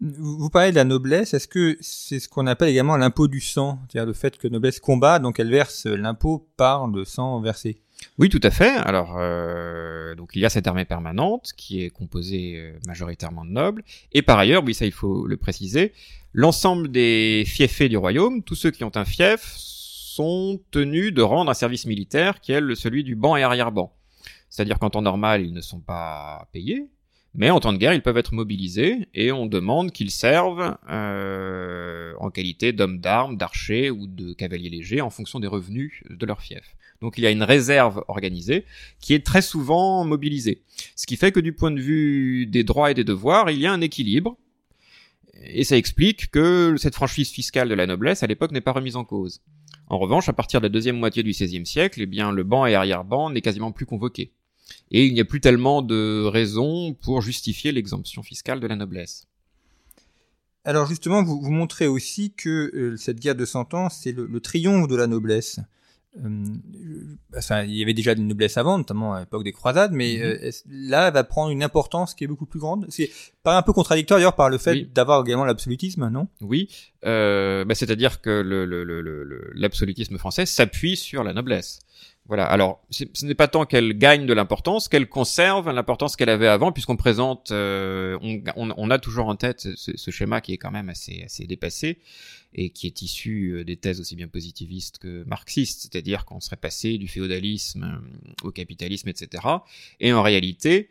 Vous 0.00 0.38
vous 0.38 0.50
parlez 0.50 0.70
de 0.70 0.76
la 0.76 0.84
noblesse, 0.84 1.34
est-ce 1.34 1.48
que 1.48 1.76
c'est 1.80 2.20
ce 2.20 2.28
qu'on 2.28 2.46
appelle 2.46 2.68
également 2.68 2.96
l'impôt 2.96 3.28
du 3.28 3.40
sang? 3.40 3.78
C'est-à-dire 3.88 4.06
le 4.06 4.12
fait 4.12 4.36
que 4.38 4.48
la 4.48 4.52
noblesse 4.52 4.80
combat, 4.80 5.18
donc 5.18 5.38
elle 5.40 5.50
verse 5.50 5.86
l'impôt 5.86 6.48
par 6.56 6.88
le 6.88 7.04
sang 7.04 7.40
versé. 7.40 7.82
Oui, 8.18 8.28
tout 8.28 8.40
à 8.42 8.50
fait. 8.50 8.74
Alors, 8.78 9.16
euh, 9.18 10.14
donc 10.14 10.30
il 10.34 10.42
y 10.42 10.44
a 10.44 10.50
cette 10.50 10.66
armée 10.66 10.84
permanente 10.84 11.52
qui 11.56 11.82
est 11.82 11.90
composée 11.90 12.54
euh, 12.56 12.78
majoritairement 12.86 13.44
de 13.44 13.50
nobles, 13.50 13.84
et 14.12 14.22
par 14.22 14.38
ailleurs, 14.38 14.62
oui, 14.64 14.74
ça 14.74 14.86
il 14.86 14.92
faut 14.92 15.26
le 15.26 15.36
préciser, 15.36 15.92
l'ensemble 16.32 16.90
des 16.90 17.44
fiefés 17.46 17.88
du 17.88 17.96
royaume, 17.96 18.42
tous 18.42 18.54
ceux 18.54 18.70
qui 18.70 18.84
ont 18.84 18.92
un 18.96 19.04
fief, 19.04 19.54
sont 19.56 20.60
tenus 20.70 21.14
de 21.14 21.22
rendre 21.22 21.50
un 21.50 21.54
service 21.54 21.86
militaire 21.86 22.40
qui 22.40 22.52
est 22.52 22.74
celui 22.74 23.02
du 23.02 23.14
banc 23.14 23.36
et 23.36 23.42
arrière-banc. 23.42 23.94
C'est-à-dire 24.50 24.78
qu'en 24.78 24.90
temps 24.90 25.00
normal, 25.00 25.42
ils 25.42 25.54
ne 25.54 25.62
sont 25.62 25.80
pas 25.80 26.46
payés, 26.52 26.90
mais 27.34 27.48
en 27.48 27.60
temps 27.60 27.72
de 27.72 27.78
guerre, 27.78 27.94
ils 27.94 28.02
peuvent 28.02 28.18
être 28.18 28.34
mobilisés 28.34 29.08
et 29.14 29.32
on 29.32 29.46
demande 29.46 29.90
qu'ils 29.90 30.10
servent 30.10 30.76
euh, 30.90 32.12
en 32.20 32.30
qualité 32.30 32.72
d'hommes 32.72 32.98
d'armes, 32.98 33.38
d'archers 33.38 33.90
ou 33.90 34.06
de 34.06 34.34
cavaliers 34.34 34.68
légers 34.68 35.00
en 35.00 35.08
fonction 35.08 35.40
des 35.40 35.46
revenus 35.46 36.02
de 36.10 36.26
leur 36.26 36.42
fief. 36.42 36.76
Donc 37.00 37.16
il 37.16 37.24
y 37.24 37.26
a 37.26 37.30
une 37.30 37.42
réserve 37.42 38.04
organisée 38.08 38.66
qui 39.00 39.14
est 39.14 39.24
très 39.24 39.40
souvent 39.40 40.04
mobilisée. 40.04 40.62
Ce 40.94 41.06
qui 41.06 41.16
fait 41.16 41.32
que 41.32 41.40
du 41.40 41.54
point 41.54 41.70
de 41.70 41.80
vue 41.80 42.46
des 42.46 42.64
droits 42.64 42.90
et 42.90 42.94
des 42.94 43.04
devoirs, 43.04 43.50
il 43.50 43.58
y 43.58 43.66
a 43.66 43.72
un 43.72 43.80
équilibre. 43.80 44.36
Et 45.44 45.64
ça 45.64 45.76
explique 45.76 46.30
que 46.30 46.76
cette 46.76 46.94
franchise 46.94 47.30
fiscale 47.30 47.68
de 47.68 47.74
la 47.74 47.86
noblesse 47.86 48.22
à 48.22 48.26
l'époque 48.26 48.52
n'est 48.52 48.60
pas 48.60 48.72
remise 48.72 48.94
en 48.94 49.04
cause. 49.04 49.40
En 49.88 49.98
revanche, 49.98 50.28
à 50.28 50.32
partir 50.32 50.60
de 50.60 50.66
la 50.66 50.68
deuxième 50.68 50.98
moitié 50.98 51.22
du 51.22 51.30
XVIe 51.30 51.66
siècle, 51.66 52.00
eh 52.00 52.06
bien, 52.06 52.30
le 52.30 52.44
banc 52.44 52.66
et 52.66 52.74
arrière-banc 52.74 53.30
n'est 53.30 53.40
quasiment 53.40 53.72
plus 53.72 53.86
convoqué. 53.86 54.32
Et 54.90 55.06
il 55.06 55.14
n'y 55.14 55.20
a 55.20 55.24
plus 55.24 55.40
tellement 55.40 55.82
de 55.82 56.24
raisons 56.24 56.94
pour 56.94 57.22
justifier 57.22 57.72
l'exemption 57.72 58.22
fiscale 58.22 58.60
de 58.60 58.66
la 58.66 58.76
noblesse. 58.76 59.26
Alors 60.64 60.86
justement, 60.86 61.22
vous, 61.24 61.40
vous 61.40 61.50
montrez 61.50 61.86
aussi 61.88 62.32
que 62.32 62.70
euh, 62.74 62.96
cette 62.96 63.18
guerre 63.18 63.34
de 63.34 63.44
Cent 63.44 63.74
Ans, 63.74 63.88
c'est 63.88 64.12
le, 64.12 64.26
le 64.26 64.40
triomphe 64.40 64.86
de 64.88 64.94
la 64.96 65.06
noblesse. 65.08 65.58
Euh, 66.22 66.44
enfin, 67.36 67.62
il 67.64 67.74
y 67.74 67.82
avait 67.82 67.94
déjà 67.94 68.12
une 68.12 68.28
noblesse 68.28 68.58
avant, 68.58 68.76
notamment 68.76 69.14
à 69.14 69.20
l'époque 69.20 69.44
des 69.44 69.52
croisades, 69.52 69.92
mais 69.92 70.18
Mhm. 70.18 70.22
euh, 70.22 70.50
là, 70.68 71.08
elle 71.08 71.14
va 71.14 71.24
prendre 71.24 71.50
une 71.50 71.62
importance 71.62 72.14
qui 72.14 72.22
est 72.24 72.26
beaucoup 72.26 72.44
plus 72.46 72.60
grande? 72.60 72.86
C'est 72.90 73.10
pas 73.42 73.56
un 73.56 73.62
peu 73.62 73.72
contradictoire 73.72 74.18
d'ailleurs 74.20 74.36
par 74.36 74.50
le 74.50 74.58
fait 74.58 74.72
Oui. 74.72 74.90
d'avoir 74.94 75.24
également 75.24 75.46
l'absolutisme, 75.46 76.08
non? 76.10 76.28
Oui, 76.42 76.68
euh, 77.06 77.64
bah, 77.64 77.74
c'est-à-dire 77.74 78.20
que 78.20 78.28
le- 78.30 78.66
le- 78.66 78.84
le- 78.84 79.00
le- 79.00 79.24
le- 79.24 79.50
l'absolutisme 79.54 80.18
français 80.18 80.44
s'appuie 80.46 80.96
sur 80.96 81.24
la 81.24 81.32
noblesse. 81.32 81.80
Voilà. 82.26 82.44
Alors, 82.44 82.80
ce 82.90 83.26
n'est 83.26 83.34
pas 83.34 83.48
tant 83.48 83.66
qu'elle 83.66 83.94
gagne 83.94 84.26
de 84.26 84.32
l'importance 84.32 84.88
qu'elle 84.88 85.08
conserve 85.08 85.70
l'importance 85.70 86.14
qu'elle 86.14 86.28
avait 86.28 86.46
avant, 86.46 86.70
puisqu'on 86.70 86.96
présente, 86.96 87.50
euh, 87.50 88.16
on, 88.22 88.90
a 88.90 88.98
toujours 88.98 89.26
en 89.26 89.34
tête 89.34 89.68
ce, 89.74 90.10
schéma 90.10 90.40
qui 90.40 90.52
est 90.52 90.56
quand 90.56 90.70
même 90.70 90.88
assez, 90.88 91.22
assez 91.24 91.46
dépassé 91.46 91.98
et 92.54 92.70
qui 92.70 92.86
est 92.86 93.02
issu 93.02 93.50
euh, 93.50 93.64
des 93.64 93.76
thèses 93.76 94.00
aussi 94.00 94.14
bien 94.14 94.28
positivistes 94.28 94.98
que 94.98 95.24
marxistes, 95.24 95.82
c'est-à-dire 95.82 96.24
qu'on 96.24 96.38
serait 96.38 96.56
passé 96.56 96.96
du 96.96 97.08
féodalisme 97.08 97.84
euh, 97.84 98.46
au 98.46 98.52
capitalisme, 98.52 99.08
etc. 99.08 99.42
Et 99.98 100.12
en 100.12 100.22
réalité, 100.22 100.90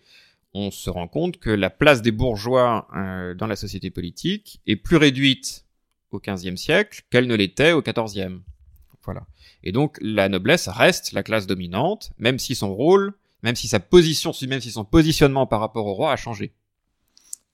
on 0.54 0.70
se 0.70 0.90
rend 0.90 1.08
compte 1.08 1.38
que 1.38 1.50
la 1.50 1.70
place 1.70 2.02
des 2.02 2.12
bourgeois 2.12 2.88
dans 3.38 3.48
la 3.48 3.56
société 3.56 3.90
politique 3.90 4.60
est 4.68 4.76
plus 4.76 4.98
réduite 4.98 5.66
au 6.12 6.20
XVe 6.20 6.58
siècle 6.58 7.04
qu'elle 7.10 7.28
ne 7.28 7.36
l'était 7.36 7.72
au 7.72 7.82
XIVe. 7.82 8.42
Voilà. 9.04 9.26
Et 9.64 9.72
donc 9.72 9.98
la 10.02 10.30
noblesse 10.30 10.68
reste 10.68 11.12
la 11.12 11.24
classe 11.24 11.48
dominante, 11.48 12.12
même 12.18 12.40
si 12.40 12.56
son 12.56 12.74
rôle, 12.74 13.14
même 13.44 13.56
si 13.56 13.68
sa 13.68 13.80
position, 13.80 14.32
même 14.48 14.62
si 14.62 14.72
son 14.72 14.86
positionnement 14.86 15.48
par 15.48 15.60
rapport 15.60 15.86
au 15.88 15.94
roi 15.94 16.12
a 16.12 16.16
changé. 16.16 16.54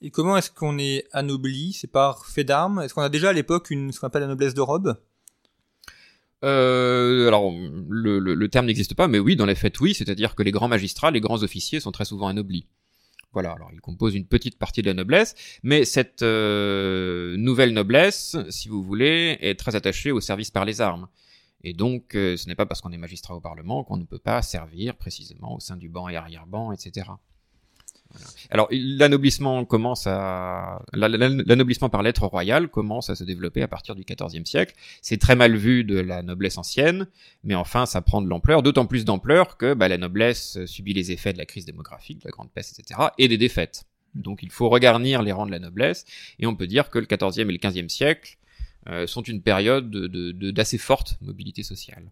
Et 0.01 0.11
comment 0.11 0.37
est-ce 0.37 0.51
qu'on 0.51 0.77
est 0.77 1.05
anobli? 1.11 1.73
C'est 1.73 1.91
par 1.91 2.25
fait 2.25 2.43
d'armes? 2.43 2.81
Est-ce 2.81 2.93
qu'on 2.93 3.01
a 3.01 3.09
déjà 3.09 3.29
à 3.29 3.33
l'époque 3.33 3.71
une 3.71 3.91
ce 3.91 3.99
qu'on 3.99 4.07
appelle 4.07 4.21
la 4.21 4.27
noblesse 4.27 4.53
de 4.53 4.61
robe? 4.61 4.97
Euh, 6.43 7.27
alors 7.27 7.51
le, 7.89 8.19
le- 8.19 8.35
le 8.35 8.47
terme 8.49 8.67
n'existe 8.67 8.93
pas, 8.93 9.07
mais 9.07 9.17
oui, 9.17 9.35
dans 9.35 9.47
les 9.47 9.55
faits, 9.55 9.79
oui, 9.79 9.95
c'est-à-dire 9.95 10.35
que 10.35 10.43
les 10.43 10.51
grands 10.51 10.67
magistrats, 10.67 11.09
les 11.09 11.19
grands 11.21 11.41
officiers 11.41 11.79
sont 11.79 11.91
très 11.91 12.05
souvent 12.05 12.27
anoblis. 12.27 12.67
Voilà, 13.33 13.53
alors 13.53 13.69
ils 13.73 13.81
composent 13.81 14.15
une 14.15 14.25
petite 14.27 14.57
partie 14.59 14.81
de 14.81 14.87
la 14.87 14.93
noblesse, 14.93 15.33
mais 15.63 15.83
cette 15.83 16.21
euh, 16.21 17.35
nouvelle 17.37 17.73
noblesse, 17.73 18.37
si 18.49 18.69
vous 18.69 18.83
voulez, 18.83 19.37
est 19.41 19.59
très 19.59 19.75
attachée 19.75 20.11
au 20.11 20.21
service 20.21 20.51
par 20.51 20.63
les 20.65 20.79
armes. 20.79 21.07
Et 21.67 21.73
donc, 21.73 22.15
euh, 22.15 22.37
ce 22.37 22.47
n'est 22.47 22.55
pas 22.55 22.65
parce 22.65 22.79
qu'on 22.81 22.91
est 22.93 22.97
magistrat 22.97 23.35
au 23.35 23.41
Parlement 23.41 23.83
qu'on 23.83 23.97
ne 23.97 24.05
peut 24.05 24.19
pas 24.19 24.41
servir 24.41 24.95
précisément 24.95 25.55
au 25.55 25.59
sein 25.59 25.75
du 25.75 25.89
banc 25.89 26.07
et 26.07 26.15
arrière-banc, 26.15 26.71
etc. 26.71 27.07
Alors, 28.51 28.69
l'anoblissement 28.71 29.65
commence 29.65 30.07
à, 30.07 30.81
la- 30.93 31.09
la- 31.09 31.27
l'anoblissement 31.27 31.89
par 31.89 32.03
lettre 32.03 32.25
royale 32.25 32.69
commence 32.69 33.09
à 33.09 33.15
se 33.15 33.25
développer 33.25 33.61
à 33.61 33.67
partir 33.67 33.95
du 33.95 34.03
XIVe 34.05 34.45
siècle. 34.45 34.73
C'est 35.01 35.17
très 35.17 35.35
mal 35.35 35.57
vu 35.57 35.83
de 35.83 35.99
la 35.99 36.23
noblesse 36.23 36.57
ancienne, 36.57 37.07
mais 37.43 37.53
enfin, 37.55 37.85
ça 37.85 38.01
prend 38.01 38.21
de 38.21 38.29
l'ampleur, 38.29 38.63
d'autant 38.63 38.85
plus 38.85 39.03
d'ampleur 39.03 39.57
que 39.57 39.73
bah, 39.73 39.89
la 39.89 39.97
noblesse 39.97 40.63
subit 40.65 40.93
les 40.93 41.11
effets 41.11 41.33
de 41.33 41.37
la 41.37 41.45
crise 41.45 41.65
démographique, 41.65 42.19
de 42.19 42.25
la 42.25 42.31
grande 42.31 42.49
peste, 42.49 42.79
etc., 42.79 42.99
et 43.17 43.27
des 43.27 43.37
défaites. 43.37 43.83
Donc, 44.15 44.41
il 44.41 44.51
faut 44.51 44.69
regarnir 44.69 45.21
les 45.21 45.33
rangs 45.33 45.45
de 45.45 45.51
la 45.51 45.59
noblesse, 45.59 46.05
et 46.39 46.47
on 46.47 46.55
peut 46.55 46.65
dire 46.67 46.89
que 46.89 46.99
le 46.99 47.05
XIVe 47.05 47.49
et 47.49 47.51
le 47.51 47.59
XVe 47.69 47.89
siècle 47.89 48.37
sont 49.07 49.21
une 49.23 49.41
période 49.41 49.89
de- 49.91 50.07
de- 50.07 50.31
de- 50.31 50.51
d'assez 50.51 50.77
forte 50.77 51.17
mobilité 51.21 51.63
sociale. 51.63 52.11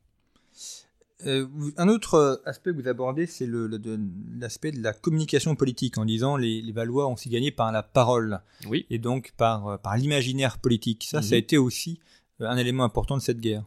Euh, 1.26 1.48
un 1.78 1.88
autre 1.88 2.16
euh, 2.16 2.36
aspect 2.46 2.72
que 2.72 2.76
vous 2.82 2.88
abordez, 2.90 3.26
c'est 3.26 3.48
l'aspect 3.50 4.72
de 4.72 4.82
la 4.84 4.92
communication 4.92 5.56
politique, 5.56 5.98
en 5.98 6.04
disant 6.06 6.36
les, 6.36 6.62
les 6.62 6.72
Valois 6.74 7.08
ont 7.08 7.14
aussi 7.14 7.30
gagné 7.30 7.52
par 7.52 7.72
la 7.72 7.84
parole 7.84 8.42
Oui. 8.68 8.86
et 8.90 9.00
donc 9.00 9.34
par, 9.38 9.68
euh, 9.68 9.78
par 9.78 9.96
l'imaginaire 9.98 10.58
politique. 10.58 11.06
Ça, 11.10 11.22
ça 11.22 11.36
a 11.36 11.38
Mhm. 11.38 11.44
été 11.44 11.58
aussi 11.58 12.00
euh, 12.42 12.48
un 12.50 12.58
élément 12.58 12.84
important 12.84 13.16
de 13.16 13.22
cette 13.22 13.40
guerre. 13.40 13.64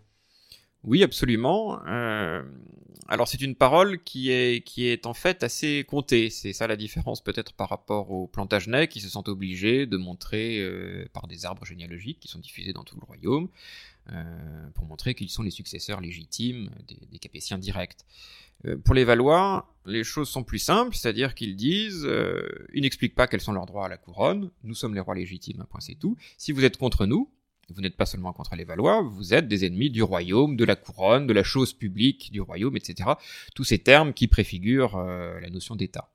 Oui, 0.88 1.03
absolument. 1.03 1.87
Euh, 1.87 2.42
alors 3.09 3.29
c'est 3.29 3.42
une 3.42 3.55
parole 3.55 4.03
qui 4.03 4.31
est 4.31 4.64
qui 4.64 4.87
est 4.87 5.05
en 5.05 5.12
fait 5.12 5.42
assez 5.42 5.85
comptée. 5.85 6.31
C'est 6.31 6.55
ça 6.55 6.66
la 6.66 6.77
différence 6.77 7.22
peut-être 7.22 7.53
par 7.53 7.68
rapport 7.68 8.11
aux 8.11 8.27
Plantagenets 8.27 8.88
qui 8.88 9.01
se 9.01 9.11
sentent 9.11 9.29
obligés 9.29 9.85
de 9.85 9.98
montrer 9.98 10.61
euh, 10.61 11.05
par 11.12 11.27
des 11.27 11.44
arbres 11.44 11.66
généalogiques 11.66 12.20
qui 12.20 12.29
sont 12.29 12.38
diffusés 12.38 12.72
dans 12.72 12.85
tout 12.85 12.96
le 12.98 13.05
royaume 13.05 13.51
euh, 14.12 14.70
pour 14.74 14.87
montrer 14.87 15.14
qu'ils 15.14 15.29
sont 15.29 15.42
les 15.42 15.51
successeurs 15.51 16.01
légitimes 16.01 16.70
des, 16.88 16.98
des 17.12 17.18
Capétiens 17.18 17.59
directs. 17.59 17.98
Pour 18.85 18.94
les 18.94 19.05
Valois, 19.05 19.72
les 19.87 20.03
choses 20.03 20.29
sont 20.29 20.42
plus 20.42 20.59
simples, 20.59 20.96
c'est-à-dire 20.96 21.37
qu'ils 21.37 21.55
disent, 21.55 22.05
ils 22.74 22.83
n'expliquent 22.83 23.14
pas 23.14 23.29
quels 23.29 23.40
sont 23.40 23.53
leurs 23.53 23.66
droits 23.66 23.87
à 23.87 23.88
la 23.88 23.98
couronne. 23.98 24.51
Nous 24.64 24.74
sommes 24.74 24.94
les 24.94 25.01
rois 25.01 25.14
légitimes, 25.14 25.61
un 25.61 25.64
point 25.64 25.79
c'est 25.79 25.94
tout. 25.94 26.16
Si 26.38 26.51
vous 26.51 26.64
êtes 26.64 26.77
contre 26.77 27.07
nous, 27.07 27.31
vous 27.74 27.81
n'êtes 27.83 27.96
pas 27.96 28.07
seulement 28.07 28.33
contre 28.33 28.54
les 28.57 28.64
Valois, 28.64 29.02
vous 29.02 29.35
êtes 29.35 29.48
des 29.48 29.64
ennemis 29.66 29.90
du 29.90 30.02
royaume, 30.02 30.57
de 30.57 30.64
la 30.64 30.76
couronne, 30.76 31.26
de 31.26 31.33
la 31.33 31.42
chose 31.42 31.72
publique 31.72 32.31
du 32.33 32.40
royaume, 32.40 32.76
etc. 32.76 33.11
Tous 33.54 33.64
ces 33.64 33.78
termes 33.78 34.12
qui 34.12 34.26
préfigurent 34.26 34.96
euh, 34.96 35.38
la 35.40 35.50
notion 35.50 35.76
d'État. 35.76 36.11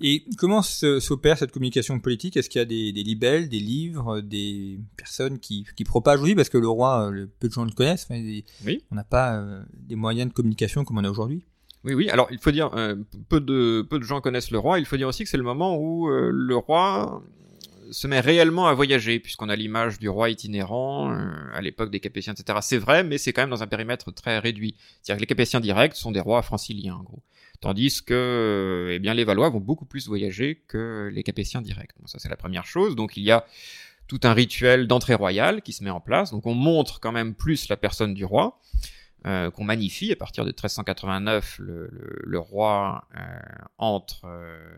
Et 0.00 0.24
comment 0.38 0.62
s'opère 0.62 1.38
cette 1.38 1.50
communication 1.50 1.98
politique? 1.98 2.36
Est-ce 2.36 2.48
qu'il 2.48 2.60
y 2.60 2.62
a 2.62 2.64
des, 2.66 2.92
des 2.92 3.02
libelles, 3.02 3.48
des 3.48 3.58
livres, 3.58 4.20
des 4.20 4.78
personnes 4.96 5.38
qui, 5.40 5.66
qui 5.76 5.82
propagent? 5.84 6.20
Oui, 6.20 6.34
parce 6.34 6.48
que 6.48 6.58
le 6.58 6.68
roi, 6.68 7.06
euh, 7.06 7.10
le- 7.10 7.26
peu 7.26 7.48
de 7.48 7.52
gens 7.52 7.64
le 7.64 7.72
connaissent. 7.72 8.06
Oui. 8.10 8.84
On 8.90 8.94
n'a 8.94 9.04
pas 9.04 9.36
euh, 9.36 9.62
des 9.74 9.96
moyens 9.96 10.28
de 10.28 10.34
communication 10.34 10.84
comme 10.84 10.98
on 10.98 11.04
a 11.04 11.10
aujourd'hui. 11.10 11.44
Oui, 11.82 11.94
oui. 11.94 12.08
Alors, 12.08 12.28
il 12.30 12.38
faut 12.38 12.50
dire, 12.52 12.70
euh, 12.74 12.94
peu 13.28 13.40
de 13.40 13.82
peu 13.88 13.98
de 13.98 14.04
gens 14.04 14.20
connaissent 14.20 14.50
le 14.50 14.58
roi. 14.58 14.78
Il 14.78 14.86
faut 14.86 14.96
dire 14.96 15.08
aussi 15.08 15.24
que 15.24 15.28
c'est 15.28 15.36
le 15.36 15.42
moment 15.42 15.76
où 15.76 16.08
euh, 16.08 16.30
le 16.32 16.56
roi 16.56 17.22
se 17.94 18.08
met 18.08 18.20
réellement 18.20 18.66
à 18.66 18.74
voyager, 18.74 19.20
puisqu'on 19.20 19.48
a 19.48 19.54
l'image 19.54 20.00
du 20.00 20.08
roi 20.08 20.28
itinérant 20.28 21.12
euh, 21.12 21.32
à 21.52 21.60
l'époque 21.60 21.90
des 21.90 22.00
Capétiens, 22.00 22.34
etc. 22.34 22.58
C'est 22.60 22.78
vrai, 22.78 23.04
mais 23.04 23.18
c'est 23.18 23.32
quand 23.32 23.42
même 23.42 23.50
dans 23.50 23.62
un 23.62 23.68
périmètre 23.68 24.10
très 24.12 24.38
réduit. 24.40 24.74
C'est-à-dire 25.00 25.18
que 25.18 25.22
les 25.22 25.26
Capétiens 25.26 25.60
directs 25.60 25.94
sont 25.94 26.10
des 26.10 26.20
rois 26.20 26.42
franciliens, 26.42 26.96
en 26.96 27.02
gros. 27.04 27.22
Tandis 27.60 28.02
que, 28.04 28.90
eh 28.92 28.98
bien, 28.98 29.14
les 29.14 29.24
Valois 29.24 29.48
vont 29.48 29.60
beaucoup 29.60 29.86
plus 29.86 30.08
voyager 30.08 30.62
que 30.66 31.08
les 31.12 31.22
Capétiens 31.22 31.62
directs. 31.62 31.92
Ça, 32.06 32.18
c'est 32.18 32.28
la 32.28 32.36
première 32.36 32.66
chose. 32.66 32.96
Donc, 32.96 33.16
il 33.16 33.22
y 33.22 33.30
a 33.30 33.46
tout 34.08 34.20
un 34.24 34.34
rituel 34.34 34.88
d'entrée 34.88 35.14
royale 35.14 35.62
qui 35.62 35.72
se 35.72 35.84
met 35.84 35.90
en 35.90 36.00
place. 36.00 36.32
Donc, 36.32 36.46
on 36.46 36.54
montre 36.54 36.98
quand 36.98 37.12
même 37.12 37.34
plus 37.34 37.68
la 37.68 37.76
personne 37.76 38.12
du 38.12 38.24
roi, 38.24 38.60
euh, 39.26 39.52
qu'on 39.52 39.64
magnifie. 39.64 40.10
À 40.10 40.16
partir 40.16 40.44
de 40.44 40.48
1389, 40.48 41.60
le, 41.60 42.38
roi 42.38 43.06
euh, 43.16 43.20
entre, 43.78 44.26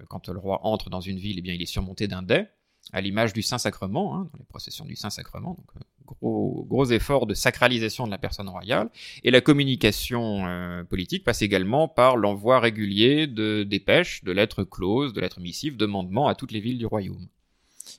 quand 0.09 0.29
le 0.29 0.39
roi 0.39 0.61
entre 0.65 0.91
dans 0.91 1.01
une 1.01 1.19
ville, 1.19 1.39
eh 1.39 1.43
bien, 1.43 1.55
il 1.55 1.63
est 1.63 1.67
surmonté 1.67 2.07
d'un 2.09 2.23
dais, 2.23 2.51
à 2.93 3.01
l'image 3.01 3.33
du 3.33 3.43
Saint-Sacrement, 3.43 4.17
hein, 4.17 4.29
dans 4.33 4.39
les 4.39 4.45
processions 4.45 4.85
du 4.85 4.97
Saint-Sacrement. 4.97 5.51
Donc, 5.51 5.67
euh, 5.77 5.81
gros, 6.07 6.65
gros 6.69 6.87
efforts 6.87 7.27
de 7.27 7.35
sacralisation 7.35 8.07
de 8.07 8.11
la 8.11 8.19
personne 8.19 8.49
royale. 8.49 8.91
Et 9.25 9.31
la 9.31 9.41
communication 9.41 10.47
euh, 10.47 10.85
politique 10.85 11.25
passe 11.25 11.43
également 11.43 11.89
par 11.89 12.17
l'envoi 12.17 12.61
régulier 12.61 13.27
de 13.27 13.65
dépêches, 13.65 14.23
de 14.25 14.33
lettres 14.33 14.63
closes, 14.65 15.13
de 15.13 15.21
lettres 15.21 15.41
missives, 15.41 15.77
de 15.77 15.87
mandements 15.87 16.29
à 16.29 16.35
toutes 16.35 16.53
les 16.53 16.61
villes 16.61 16.79
du 16.79 16.87
royaume. 16.87 17.27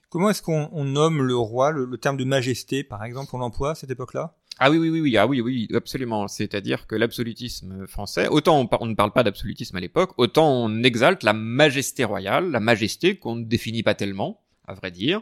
Comment 0.10 0.30
est-ce 0.30 0.42
qu'on 0.42 0.70
on 0.72 0.86
nomme 0.86 1.22
le 1.22 1.36
roi 1.36 1.72
le, 1.72 1.86
le 1.86 1.98
terme 1.98 2.18
de 2.18 2.24
majesté, 2.24 2.84
par 2.84 3.04
exemple, 3.04 3.32
on 3.34 3.40
l'emploie 3.40 3.72
à 3.72 3.76
cette 3.76 3.92
époque-là? 3.92 4.36
Ah 4.60 4.72
oui, 4.72 4.78
oui, 4.80 4.90
oui, 4.90 5.02
oui, 5.02 5.18
ah 5.18 5.28
oui, 5.28 5.40
oui, 5.40 5.68
absolument. 5.76 6.28
C'est-à-dire 6.28 6.88
que 6.88 6.96
l'absolutisme 6.96 7.86
français, 7.86 8.28
autant 8.28 8.60
on, 8.60 8.66
par- 8.66 8.82
on 8.82 8.88
ne 8.88 8.96
parle 8.96 9.12
pas 9.12 9.24
d'absolutisme 9.24 9.76
à 9.78 9.80
l'époque, 9.80 10.14
autant 10.18 10.50
on 10.50 10.82
exalte 10.82 11.24
la 11.24 11.34
majesté 11.34 12.04
royale, 12.06 12.50
la 12.50 12.60
majesté 12.60 13.18
qu'on 13.18 13.36
ne 13.36 13.44
définit 13.44 13.84
pas 13.84 13.94
tellement, 13.94 14.42
à 14.68 14.74
vrai 14.74 14.92
dire. 14.92 15.22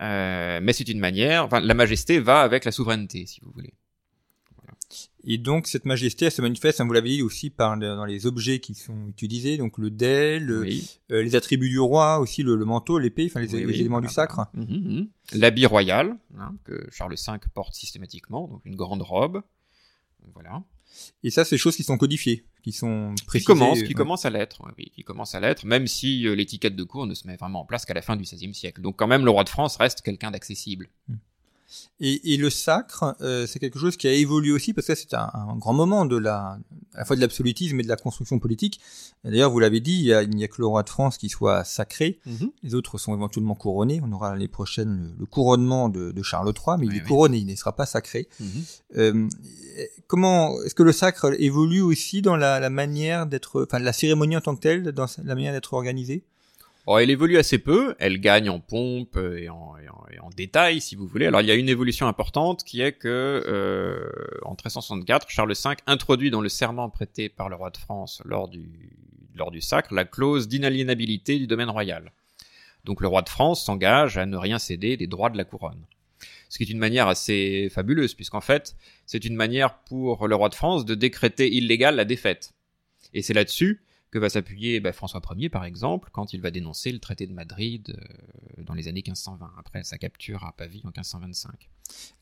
Euh, 0.00 0.60
mais 0.62 0.72
c'est 0.72 0.88
une 0.88 0.98
manière, 0.98 1.44
enfin, 1.44 1.60
la 1.60 1.74
majesté 1.74 2.20
va 2.20 2.40
avec 2.40 2.64
la 2.64 2.72
souveraineté, 2.72 3.26
si 3.26 3.40
vous 3.42 3.50
voulez. 3.52 3.74
Et 5.24 5.36
donc 5.36 5.66
cette 5.66 5.84
majesté, 5.84 6.24
elle 6.24 6.32
se 6.32 6.40
manifeste, 6.40 6.80
hein, 6.80 6.86
vous 6.86 6.94
l'avez 6.94 7.10
dit 7.10 7.22
aussi, 7.22 7.50
par 7.50 7.76
dans 7.78 8.06
les 8.06 8.24
objets 8.26 8.58
qui 8.58 8.74
sont 8.74 9.06
utilisés, 9.08 9.58
donc 9.58 9.76
le 9.76 9.90
dais, 9.90 10.40
le- 10.40 10.60
Oui. 10.62 10.98
euh, 11.12 11.22
les 11.22 11.36
attributs 11.36 11.68
du 11.68 11.78
roi, 11.78 12.18
aussi 12.18 12.42
le, 12.42 12.56
le 12.56 12.64
manteau, 12.64 12.98
l'épée, 12.98 13.26
enfin 13.26 13.40
les, 13.40 13.52
Oui, 13.54 13.60
les 13.60 13.66
oui. 13.66 13.80
éléments 13.80 14.00
du 14.00 14.06
Ah, 14.08 14.12
sacre. 14.12 14.46
Mhm, 14.54 14.64
mhm. 14.66 15.08
L'habit 15.34 15.66
royal, 15.66 16.16
hein, 16.38 16.54
que 16.64 16.88
Charles 16.90 17.14
V 17.14 17.32
porte 17.54 17.74
systématiquement, 17.74 18.48
donc 18.48 18.62
une 18.64 18.76
grande 18.76 19.02
robe. 19.02 19.42
Voilà. 20.32 20.64
Et 21.22 21.30
ça, 21.30 21.44
c'est 21.44 21.54
des 21.56 21.60
choses 21.60 21.76
qui 21.76 21.82
sont 21.84 21.98
codifiées, 21.98 22.46
qui 22.62 22.72
sont 22.72 23.14
Qui 23.18 23.24
précisées. 23.24 23.46
commence, 23.46 23.78
qui 23.82 23.88
ouais. 23.88 23.94
commence 23.94 24.24
à 24.24 24.30
l'être, 24.30 24.62
oui, 24.78 24.90
qui 24.94 25.02
commence 25.04 25.34
à 25.34 25.40
l'être, 25.40 25.64
même 25.64 25.86
si 25.86 26.26
euh, 26.26 26.34
l'étiquette 26.34 26.76
de 26.76 26.84
cour 26.84 27.06
ne 27.06 27.14
se 27.14 27.26
met 27.26 27.36
vraiment 27.36 27.60
en 27.60 27.64
place 27.64 27.84
qu'à 27.84 27.94
la 27.94 28.02
fin 28.02 28.16
du 28.16 28.22
XVIe 28.24 28.54
siècle. 28.54 28.80
Donc 28.82 28.96
quand 28.96 29.06
même, 29.06 29.24
le 29.24 29.30
roi 29.30 29.44
de 29.44 29.48
France 29.48 29.76
reste 29.76 30.02
quelqu'un 30.02 30.30
d'accessible. 30.30 30.88
Et, 32.00 32.32
et 32.34 32.36
le 32.36 32.50
sacre, 32.50 33.14
euh, 33.20 33.46
c'est 33.46 33.58
quelque 33.58 33.78
chose 33.78 33.96
qui 33.96 34.08
a 34.08 34.12
évolué 34.12 34.52
aussi, 34.52 34.72
parce 34.72 34.86
que 34.86 34.94
c'est 34.94 35.14
un, 35.14 35.30
un 35.34 35.56
grand 35.56 35.72
moment 35.74 36.04
de 36.06 36.16
la, 36.16 36.58
à 36.94 36.98
la 36.98 37.04
fois 37.04 37.14
de 37.16 37.20
l'absolutisme 37.20 37.78
et 37.78 37.82
de 37.82 37.88
la 37.88 37.96
construction 37.96 38.38
politique. 38.38 38.80
D'ailleurs, 39.24 39.50
vous 39.50 39.58
l'avez 39.60 39.80
dit, 39.80 39.92
il 39.98 40.04
y 40.04 40.14
a- 40.14 40.24
n'y 40.24 40.42
a, 40.44 40.48
que 40.48 40.56
le 40.58 40.66
roi 40.66 40.82
de 40.82 40.88
France 40.88 41.18
qui 41.18 41.28
soit 41.28 41.62
sacré. 41.64 42.18
Les 42.62 42.74
autres 42.74 42.96
sont 42.98 43.14
éventuellement 43.14 43.54
couronnés. 43.54 44.00
On 44.02 44.10
aura 44.12 44.32
l'année 44.32 44.48
prochaine 44.48 45.12
le, 45.14 45.20
le 45.20 45.26
couronnement 45.26 45.88
de, 45.88 46.10
de 46.10 46.22
Charles 46.22 46.48
III, 46.56 46.76
mais 46.78 46.86
il 46.86 46.96
est 46.96 47.00
oui. 47.02 47.06
couronné, 47.06 47.38
il 47.38 47.46
ne 47.46 47.54
sera 47.54 47.76
pas 47.76 47.86
sacré. 47.86 48.28
Mhm. 48.40 48.48
Euh, 48.96 49.28
comment 50.06 50.60
est-ce 50.62 50.74
que 50.74 50.82
le 50.82 50.92
sacre 50.92 51.34
évolue 51.40 51.80
aussi 51.82 52.22
dans 52.22 52.36
la, 52.36 52.60
la 52.60 52.70
manière 52.70 53.26
d'être, 53.26 53.62
enfin 53.64 53.78
la 53.78 53.92
cérémonie 53.92 54.36
en 54.36 54.40
tant 54.40 54.54
que 54.56 54.60
telle, 54.60 54.82
dans 54.92 55.06
la 55.24 55.34
manière 55.34 55.52
d'être 55.52 55.74
organisée? 55.74 56.24
Elle 56.88 57.10
évolue 57.10 57.38
assez 57.38 57.58
peu, 57.58 57.94
elle 57.98 58.20
gagne 58.20 58.48
en 58.48 58.58
pompe 58.58 59.16
et 59.16 59.48
en, 59.48 59.76
détail, 60.36 60.80
si 60.80 60.94
vous 60.94 61.06
voulez. 61.06 61.26
Alors 61.26 61.40
il 61.40 61.48
y 61.48 61.50
a 61.50 61.54
une 61.54 61.68
évolution 61.68 62.06
importante 62.06 62.62
qui 62.64 62.80
est 62.80 62.92
que 62.92 63.08
euh, 63.46 64.10
en 64.42 64.50
1364, 64.50 65.28
Charles 65.28 65.52
V 65.52 65.70
introduit 65.86 66.30
dans 66.30 66.40
le 66.40 66.48
serment 66.48 66.88
prêté 66.88 67.28
par 67.28 67.48
le 67.48 67.56
roi 67.56 67.70
de 67.70 67.76
France 67.76 68.22
lors 68.24 68.48
du, 68.48 68.96
lors 69.34 69.50
du 69.50 69.60
sacre 69.60 69.92
la 69.92 70.04
clause 70.04 70.48
d'inaliénabilité 70.48 71.38
du 71.38 71.46
domaine 71.46 71.68
royal. 71.68 72.12
Donc 72.84 73.00
le 73.00 73.08
roi 73.08 73.22
de 73.22 73.28
France 73.28 73.64
s'engage 73.64 74.18
à 74.18 74.26
ne 74.26 74.36
rien 74.36 74.58
céder 74.58 74.96
des 74.96 75.06
droits 75.06 75.30
de 75.30 75.36
la 75.36 75.44
couronne. 75.44 75.84
Ce 76.48 76.58
qui 76.58 76.64
est 76.64 76.70
une 76.70 76.78
manière 76.78 77.08
assez 77.08 77.68
fabuleuse, 77.70 78.14
puisqu'en 78.14 78.40
fait, 78.40 78.76
c'est 79.06 79.24
une 79.24 79.36
manière 79.36 79.78
pour 79.80 80.26
le 80.26 80.34
roi 80.34 80.48
de 80.48 80.54
France 80.54 80.84
de 80.84 80.94
décréter 80.94 81.52
illégale 81.52 81.96
la 81.96 82.04
défaite. 82.04 82.52
Et 83.14 83.22
c'est 83.22 83.34
là-dessus 83.34 83.82
que 84.10 84.18
va 84.18 84.28
s'appuyer 84.28 84.80
bah, 84.80 84.92
François 84.92 85.20
Ier, 85.36 85.48
par 85.48 85.64
exemple, 85.64 86.08
quand 86.12 86.32
il 86.32 86.40
va 86.40 86.50
dénoncer 86.50 86.90
le 86.92 86.98
traité 86.98 87.26
de 87.26 87.32
Madrid 87.32 87.96
euh, 88.58 88.62
dans 88.64 88.74
les 88.74 88.88
années 88.88 89.02
1520, 89.06 89.50
après 89.58 89.82
sa 89.84 89.98
capture 89.98 90.44
à 90.44 90.52
Pavie 90.56 90.80
en 90.84 90.88
1525. 90.88 91.68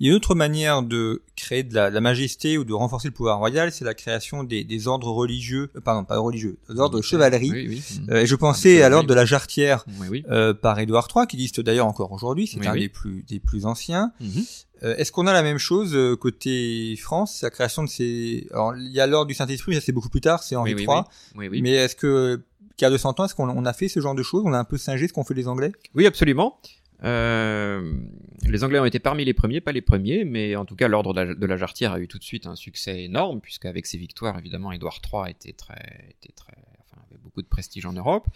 Il 0.00 0.06
y 0.06 0.08
a 0.08 0.12
une 0.12 0.16
autre 0.16 0.34
manière 0.34 0.82
de 0.82 1.22
créer 1.36 1.62
de 1.62 1.74
la, 1.74 1.90
de 1.90 1.94
la 1.94 2.00
majesté 2.00 2.56
ou 2.56 2.64
de 2.64 2.72
renforcer 2.72 3.08
le 3.08 3.12
pouvoir 3.14 3.38
royal, 3.38 3.70
c'est 3.70 3.84
la 3.84 3.92
création 3.94 4.42
des, 4.44 4.64
des 4.64 4.88
ordres 4.88 5.10
religieux, 5.10 5.70
euh, 5.76 5.80
pardon, 5.80 6.04
pas 6.04 6.18
religieux, 6.18 6.58
des 6.70 6.78
ordres 6.78 6.96
de 6.96 7.02
chevalerie. 7.02 7.50
Oui, 7.50 7.66
oui. 7.68 7.82
Euh, 8.10 8.22
et 8.22 8.26
je 8.26 8.34
pensais 8.34 8.82
à 8.82 8.88
l'ordre 8.88 9.08
de 9.08 9.14
la 9.14 9.24
jarretière 9.26 9.84
Oui, 10.00 10.06
oui. 10.10 10.24
euh, 10.30 10.54
par 10.54 10.78
Édouard 10.78 11.08
III, 11.14 11.26
qui 11.26 11.36
existe 11.36 11.60
d'ailleurs 11.60 11.86
encore 11.86 12.12
aujourd'hui, 12.12 12.46
c'est 12.46 12.66
un 12.66 12.74
des 12.76 12.88
plus 12.88 13.22
des 13.24 13.40
plus 13.40 13.66
anciens. 13.66 14.12
Mhm. 14.20 14.44
Euh, 14.82 14.96
Est-ce 14.96 15.12
qu'on 15.12 15.26
a 15.26 15.32
la 15.32 15.42
même 15.42 15.58
chose 15.58 15.94
euh, 15.94 16.16
côté 16.16 16.94
France, 16.96 17.42
la 17.42 17.50
création 17.50 17.82
de 17.82 17.88
ces... 17.88 18.46
Alors, 18.52 18.76
il 18.76 18.92
y 18.92 19.00
a 19.00 19.06
l'ordre 19.06 19.26
du 19.26 19.34
Saint-Esprit, 19.34 19.74
ça 19.74 19.80
c'est 19.80 19.92
beaucoup 19.92 20.08
plus 20.08 20.20
tard, 20.20 20.42
c'est 20.42 20.56
Henri 20.56 20.74
Oui, 20.74 20.86
oui, 20.86 20.94
III. 20.94 21.02
Oui, 21.36 21.48
oui. 21.48 21.62
Mais 21.62 21.72
est-ce 21.72 21.96
que, 21.96 22.42
qu'il 22.76 22.84
y 22.84 22.86
a 22.86 22.90
200 22.90 23.14
ans, 23.18 23.24
est-ce 23.24 23.34
qu'on 23.34 23.48
on 23.48 23.64
a 23.64 23.72
fait 23.72 23.88
ce 23.88 24.00
genre 24.00 24.14
de 24.14 24.22
choses 24.22 24.42
On 24.44 24.52
a 24.52 24.58
un 24.58 24.64
peu 24.64 24.78
singé 24.78 25.08
ce 25.08 25.12
qu'ont 25.12 25.24
fait 25.24 25.34
les 25.34 25.48
Anglais? 25.48 25.72
Oui, 25.94 26.06
absolument. 26.06 26.60
Euh, 27.04 28.00
les 28.44 28.64
Anglais 28.64 28.78
ont 28.78 28.84
été 28.84 28.98
parmi 28.98 29.24
les 29.24 29.34
premiers, 29.34 29.60
pas 29.60 29.72
les 29.72 29.82
premiers, 29.82 30.24
mais 30.24 30.56
en 30.56 30.64
tout 30.64 30.74
cas 30.74 30.88
l'ordre 30.88 31.14
de 31.14 31.20
la, 31.20 31.34
de 31.34 31.46
la 31.46 31.56
Jarretière 31.56 31.92
a 31.92 32.00
eu 32.00 32.08
tout 32.08 32.18
de 32.18 32.24
suite 32.24 32.46
un 32.46 32.56
succès 32.56 33.04
énorme, 33.04 33.40
puisqu'avec 33.40 33.86
ses 33.86 33.98
victoires, 33.98 34.38
évidemment, 34.38 34.72
Édouard 34.72 35.00
III 35.04 35.30
était 35.30 35.52
très, 35.52 36.08
était 36.10 36.32
très, 36.34 36.56
enfin, 36.80 37.02
avait 37.08 37.20
beaucoup 37.22 37.42
de 37.42 37.46
prestige 37.46 37.86
en 37.86 37.92
Europe. 37.92 38.26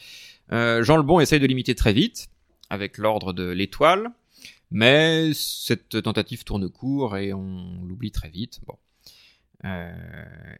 Euh, 0.52 0.82
Jean 0.84 0.96
le 0.96 1.02
Bon 1.02 1.18
essaye 1.20 1.40
de 1.40 1.46
l'imiter 1.46 1.74
très 1.74 1.92
vite, 1.92 2.28
avec 2.70 2.98
l'ordre 2.98 3.32
de 3.32 3.50
l'Étoile, 3.50 4.10
mais 4.72 5.32
cette 5.34 6.02
tentative 6.02 6.44
tourne 6.44 6.68
court 6.68 7.16
et 7.16 7.32
on 7.32 7.84
l'oublie 7.84 8.10
très 8.10 8.30
vite. 8.30 8.60
Bon. 8.66 8.76
Euh, 9.64 9.92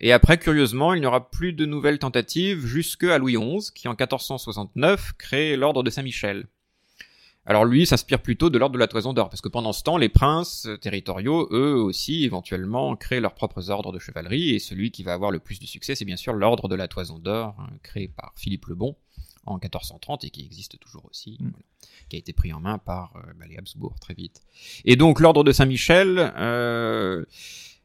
et 0.01 0.13
après, 0.13 0.39
curieusement, 0.39 0.95
il 0.95 1.01
n'y 1.01 1.07
aura 1.07 1.31
plus 1.31 1.53
de 1.53 1.67
nouvelles 1.67 1.99
tentatives 1.99 2.65
jusqu'à 2.67 3.19
Louis 3.19 3.37
XI, 3.37 3.73
qui 3.75 3.89
en 3.89 3.93
1469 3.93 5.15
crée 5.19 5.57
l'ordre 5.57 5.83
de 5.83 5.91
Saint-Michel. 5.91 6.47
Alors 7.45 7.65
lui 7.65 7.87
s'inspire 7.87 8.23
plutôt 8.23 8.51
de 8.51 8.59
l'ordre 8.59 8.75
de 8.75 8.79
la 8.79 8.87
Toison 8.87 9.13
d'Or, 9.13 9.29
parce 9.29 9.41
que 9.41 9.49
pendant 9.49 9.73
ce 9.73 9.83
temps, 9.83 9.97
les 9.97 10.09
princes 10.09 10.69
territoriaux, 10.81 11.49
eux 11.51 11.75
aussi, 11.75 12.25
éventuellement, 12.25 12.95
créent 12.95 13.21
leurs 13.21 13.35
propres 13.35 13.71
ordres 13.71 13.93
de 13.93 13.99
chevalerie, 13.99 14.51
et 14.51 14.61
celui 14.61 14.93
qui 14.93 15.03
va 15.03 15.15
avoir 15.15 15.33
le 15.33 15.41
plus 15.41 15.59
de 15.59 15.67
succès, 15.67 15.97
c'est 15.97 16.05
bien 16.05 16.17
sûr 16.17 16.35
l'ordre 16.35 16.69
de 16.69 16.77
la 16.77 16.87
Toison 16.87 17.19
d'Or, 17.19 17.57
hein, 17.59 17.71
créé 17.83 18.07
par 18.07 18.33
Philippe 18.37 18.67
le 18.67 18.77
Bon 18.77 18.95
en 19.45 19.55
1430 19.55 20.25
et 20.25 20.31
qui 20.31 20.45
existe 20.45 20.79
toujours 20.79 21.05
aussi, 21.11 21.37
Mm. 21.41 21.49
voilà, 21.51 21.65
qui 22.09 22.17
a 22.17 22.19
été 22.19 22.33
pris 22.33 22.53
en 22.53 22.61
main 22.61 22.79
par 22.79 23.17
euh, 23.17 23.21
bah, 23.39 23.47
les 23.49 23.57
Habsbourg 23.57 23.99
très 24.01 24.15
vite. 24.15 24.41
Et 24.85 24.97
donc 24.97 25.19
l'ordre 25.21 25.43
de 25.45 25.53
Saint-Michel, 25.53 26.33
euh, 26.39 27.25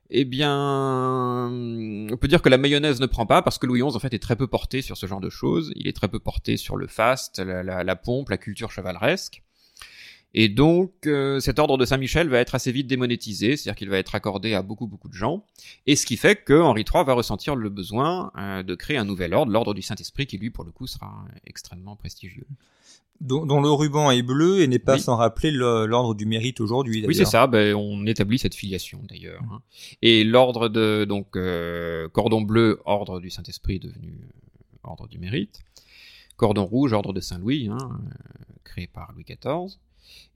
eh 0.10 0.24
bien, 0.26 1.50
on 1.50 2.18
peut 2.18 2.28
dire 2.28 2.42
que 2.42 2.50
la 2.50 2.58
mayonnaise 2.58 3.00
ne 3.02 3.06
prend 3.08 3.26
pas 3.26 3.42
parce 3.42 3.58
que 3.58 3.66
Louis 3.66 3.82
XI 3.82 3.96
en 3.96 4.00
fait 4.00 4.14
est 4.14 4.20
très 4.20 4.36
peu 4.36 4.48
porté 4.48 4.82
sur 4.82 4.98
ce 4.98 5.06
genre 5.06 5.20
de 5.22 5.30
choses. 5.30 5.72
Il 5.76 5.88
est 5.88 5.94
très 5.96 6.08
peu 6.08 6.20
porté 6.20 6.58
sur 6.58 6.78
le 6.78 6.88
faste, 6.88 7.40
la, 7.40 7.64
la- 7.64 7.84
la 7.84 7.96
pompe, 7.96 8.30
la 8.30 8.38
culture 8.38 8.72
chevaleresque. 8.72 9.44
Et 10.34 10.50
donc, 10.50 10.92
euh, 11.08 11.40
cet 11.40 11.58
ordre 11.58 11.78
de 11.78 11.86
Saint-Michel 11.86 12.28
va 12.30 12.40
être 12.40 12.54
assez 12.54 12.72
vite 12.72 12.86
démonétisé, 12.88 13.56
c'est-à-dire 13.58 13.78
qu'il 13.78 13.90
va 13.90 13.98
être 13.98 14.14
accordé 14.14 14.54
à 14.54 14.62
beaucoup 14.62 14.86
beaucoup 14.86 15.08
de 15.08 15.14
gens, 15.14 15.46
et 15.88 15.96
ce 15.96 16.06
qui 16.06 16.18
fait 16.18 16.36
que 16.36 16.54
Henri 16.62 16.82
III 16.82 17.06
va 17.06 17.14
ressentir 17.14 17.56
le 17.56 17.70
besoin 17.70 18.32
euh, 18.38 18.62
de 18.62 18.76
créer 18.76 18.98
un 18.98 19.06
nouvel 19.06 19.34
ordre, 19.34 19.52
l'ordre 19.52 19.74
du 19.74 19.82
Saint-Esprit, 19.82 20.28
qui 20.28 20.38
lui, 20.38 20.50
pour 20.52 20.64
le 20.64 20.72
coup, 20.72 20.86
sera 20.86 21.26
extrêmement 21.46 21.96
prestigieux. 21.96 22.46
dont, 23.20 23.48
dont 23.48 23.62
le 23.62 23.72
ruban 23.72 24.12
est 24.12 24.22
bleu 24.22 24.60
et 24.62 24.68
n'est 24.68 24.78
pas 24.78 24.94
Oui. 24.96 25.00
sans 25.02 25.16
rappeler 25.16 25.50
le- 25.50 25.88
l'ordre 25.88 26.14
du 26.14 26.28
mérite 26.28 26.60
aujourd'hui. 26.62 27.04
Oui, 27.08 27.16
c'est 27.16 27.26
ça. 27.26 27.48
Ben, 27.48 27.74
on 27.74 28.06
établit 28.06 28.38
cette 28.38 28.54
filiation 28.54 29.02
d'ailleurs. 29.10 29.42
hein. 29.52 29.62
Et 30.04 30.24
l'ordre 30.24 30.70
de 30.70 31.04
donc 31.04 31.36
euh, 31.36 32.08
cordon 32.10 32.42
bleu, 32.42 32.80
ordre 32.86 33.20
du 33.20 33.32
Saint-Esprit, 33.32 33.80
devenu 33.80 34.20
ordre 34.84 35.08
du 35.08 35.18
mérite. 35.18 35.62
Cordon 36.36 36.66
rouge, 36.66 36.94
ordre 36.94 37.12
de 37.12 37.20
Saint-Louis, 37.20 37.70
hein, 37.72 38.02
créé 38.64 38.86
par 38.86 39.12
Louis 39.14 39.24
XIV. 39.24 39.80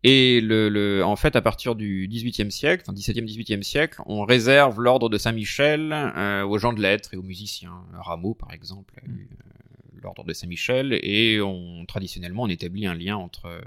Et 0.03 0.41
le, 0.41 0.67
le, 0.69 1.03
en 1.05 1.15
fait, 1.15 1.35
à 1.35 1.41
partir 1.41 1.75
du 1.75 2.07
XVIIIe 2.09 2.51
siècle, 2.51 2.83
enfin 2.85 2.93
XVIIe, 2.93 3.21
XVIIIe 3.23 3.63
siècle, 3.63 4.01
on 4.07 4.23
réserve 4.25 4.81
l'ordre 4.81 5.09
de 5.09 5.17
Saint-Michel 5.19 5.91
euh, 5.93 6.43
aux 6.43 6.57
gens 6.57 6.73
de 6.73 6.81
lettres 6.81 7.13
et 7.13 7.17
aux 7.17 7.21
musiciens. 7.23 7.73
Rameau, 7.93 8.33
par 8.33 8.51
exemple, 8.51 8.95
a 8.99 9.05
eu 9.07 9.29
euh, 9.31 9.99
l'ordre 10.01 10.23
de 10.23 10.33
Saint-Michel, 10.33 10.97
et 11.03 11.39
on 11.41 11.85
traditionnellement 11.85 12.43
on 12.43 12.47
établit 12.47 12.87
un 12.87 12.95
lien 12.95 13.15
entre 13.15 13.45
euh, 13.45 13.61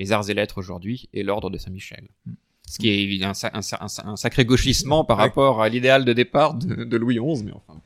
les 0.00 0.10
arts 0.10 0.28
et 0.28 0.34
lettres 0.34 0.58
aujourd'hui 0.58 1.08
et 1.12 1.22
l'ordre 1.22 1.48
de 1.48 1.58
Saint-Michel. 1.58 2.08
Ce 2.68 2.78
qui 2.80 2.88
est 2.88 3.22
un, 3.24 3.30
un 3.30 3.34
sa- 3.62 3.78
un 3.80 3.88
sa- 3.88 4.04
un 4.08 4.16
sacré 4.16 4.44
gauchissement 4.44 5.04
par 5.04 5.18
Ouais. 5.18 5.22
rapport 5.24 5.62
à 5.62 5.68
l'idéal 5.68 6.04
de 6.04 6.12
départ 6.12 6.54
de, 6.54 6.82
de 6.82 6.96
Louis 6.96 7.20
XI, 7.20 7.44
mais 7.44 7.52
enfin. 7.52 7.80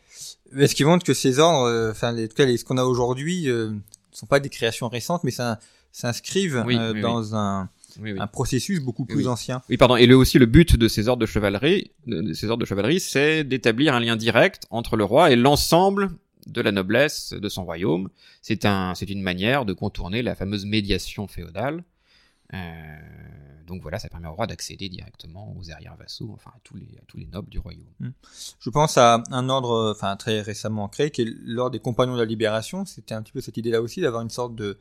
Mais 0.53 0.67
ce 0.67 0.75
qui 0.75 0.85
montre 0.85 1.05
que 1.05 1.13
ces 1.13 1.39
ordres, 1.39 1.91
enfin, 1.91 2.13
les, 2.13 2.25
en 2.25 2.29
tout 2.29 2.35
cas, 2.35 2.47
les- 2.47 2.57
ce 2.57 2.65
qu'on 2.65 2.79
a 2.79 2.85
aujourd'hui, 2.85 3.45
ne 3.49 3.75
sont 4.13 4.25
pas 4.27 4.41
des 4.41 4.49
créations 4.49 4.89
récentes, 4.89 5.23
mais 5.25 5.31
ça 5.31 5.59
s'inscrivent 5.93 6.63
Oui, 6.67 6.77
euh, 6.77 6.93
oui, 6.93 7.01
dans 7.01 7.35
Un, 7.35 7.69
Oui, 8.01 8.15
un 8.19 8.27
processus 8.27 8.81
beaucoup 8.81 9.05
plus 9.05 9.29
ancien. 9.29 9.63
Oui, 9.69 9.77
pardon. 9.77 9.97
Et 9.97 10.07
le, 10.07 10.17
aussi, 10.17 10.39
le 10.39 10.47
but 10.47 10.77
de 10.77 10.89
ces 10.89 11.09
ordres 11.09 11.21
de 11.21 11.27
chevalerie, 11.27 11.93
de, 12.07 12.33
ces 12.33 12.49
ordres 12.49 12.61
de 12.61 12.67
chevalerie, 12.67 13.01
c'est 13.01 13.45
d'établir 13.45 13.95
un 13.95 14.01
lien 14.01 14.17
direct 14.17 14.67
entre 14.71 14.97
le 14.97 15.05
roi 15.05 15.31
et 15.31 15.37
l'ensemble 15.37 16.11
de 16.47 16.61
la 16.61 16.73
noblesse 16.73 17.33
de 17.33 17.49
son 17.49 17.65
royaume. 17.65 18.09
C'est 18.43 18.65
un, 18.65 18.95
c'est 18.95 19.11
une 19.11 19.23
manière 19.23 19.65
de 19.65 19.73
contourner 19.73 20.23
la 20.23 20.35
fameuse 20.35 20.65
médiation 20.65 21.27
féodale. 21.27 21.85
Euh, 22.55 22.97
donc 23.67 23.83
voilà, 23.83 24.01
ça 24.01 24.09
permet 24.09 24.27
au 24.27 24.33
roi 24.33 24.49
d'accéder 24.49 24.89
directement 24.89 25.55
aux 25.57 25.71
arrières 25.71 25.95
vassaux, 25.97 26.31
enfin 26.35 26.51
à 26.51 26.59
tous 26.65 26.77
les, 26.77 26.99
à 27.01 27.05
tous 27.07 27.19
les 27.19 27.27
nobles 27.27 27.51
du 27.51 27.61
royaume. 27.61 27.85
Je 28.59 28.71
pense 28.71 28.99
à 28.99 29.23
un 29.31 29.49
ordre, 29.49 29.93
enfin 29.95 30.17
très 30.17 30.41
récemment 30.41 30.89
créé, 30.89 31.11
qui 31.11 31.23
est 31.23 31.29
l'ordre 31.45 31.73
des 31.73 31.79
compagnons 31.79 32.15
de 32.15 32.21
la 32.21 32.25
libération. 32.25 32.85
C'était 32.85 33.15
un 33.15 33.23
petit 33.23 33.33
peu 33.33 33.41
cette 33.41 33.57
idée-là 33.57 33.81
aussi 33.81 34.01
d'avoir 34.01 34.23
une 34.23 34.31
sorte 34.31 34.57
de, 34.57 34.77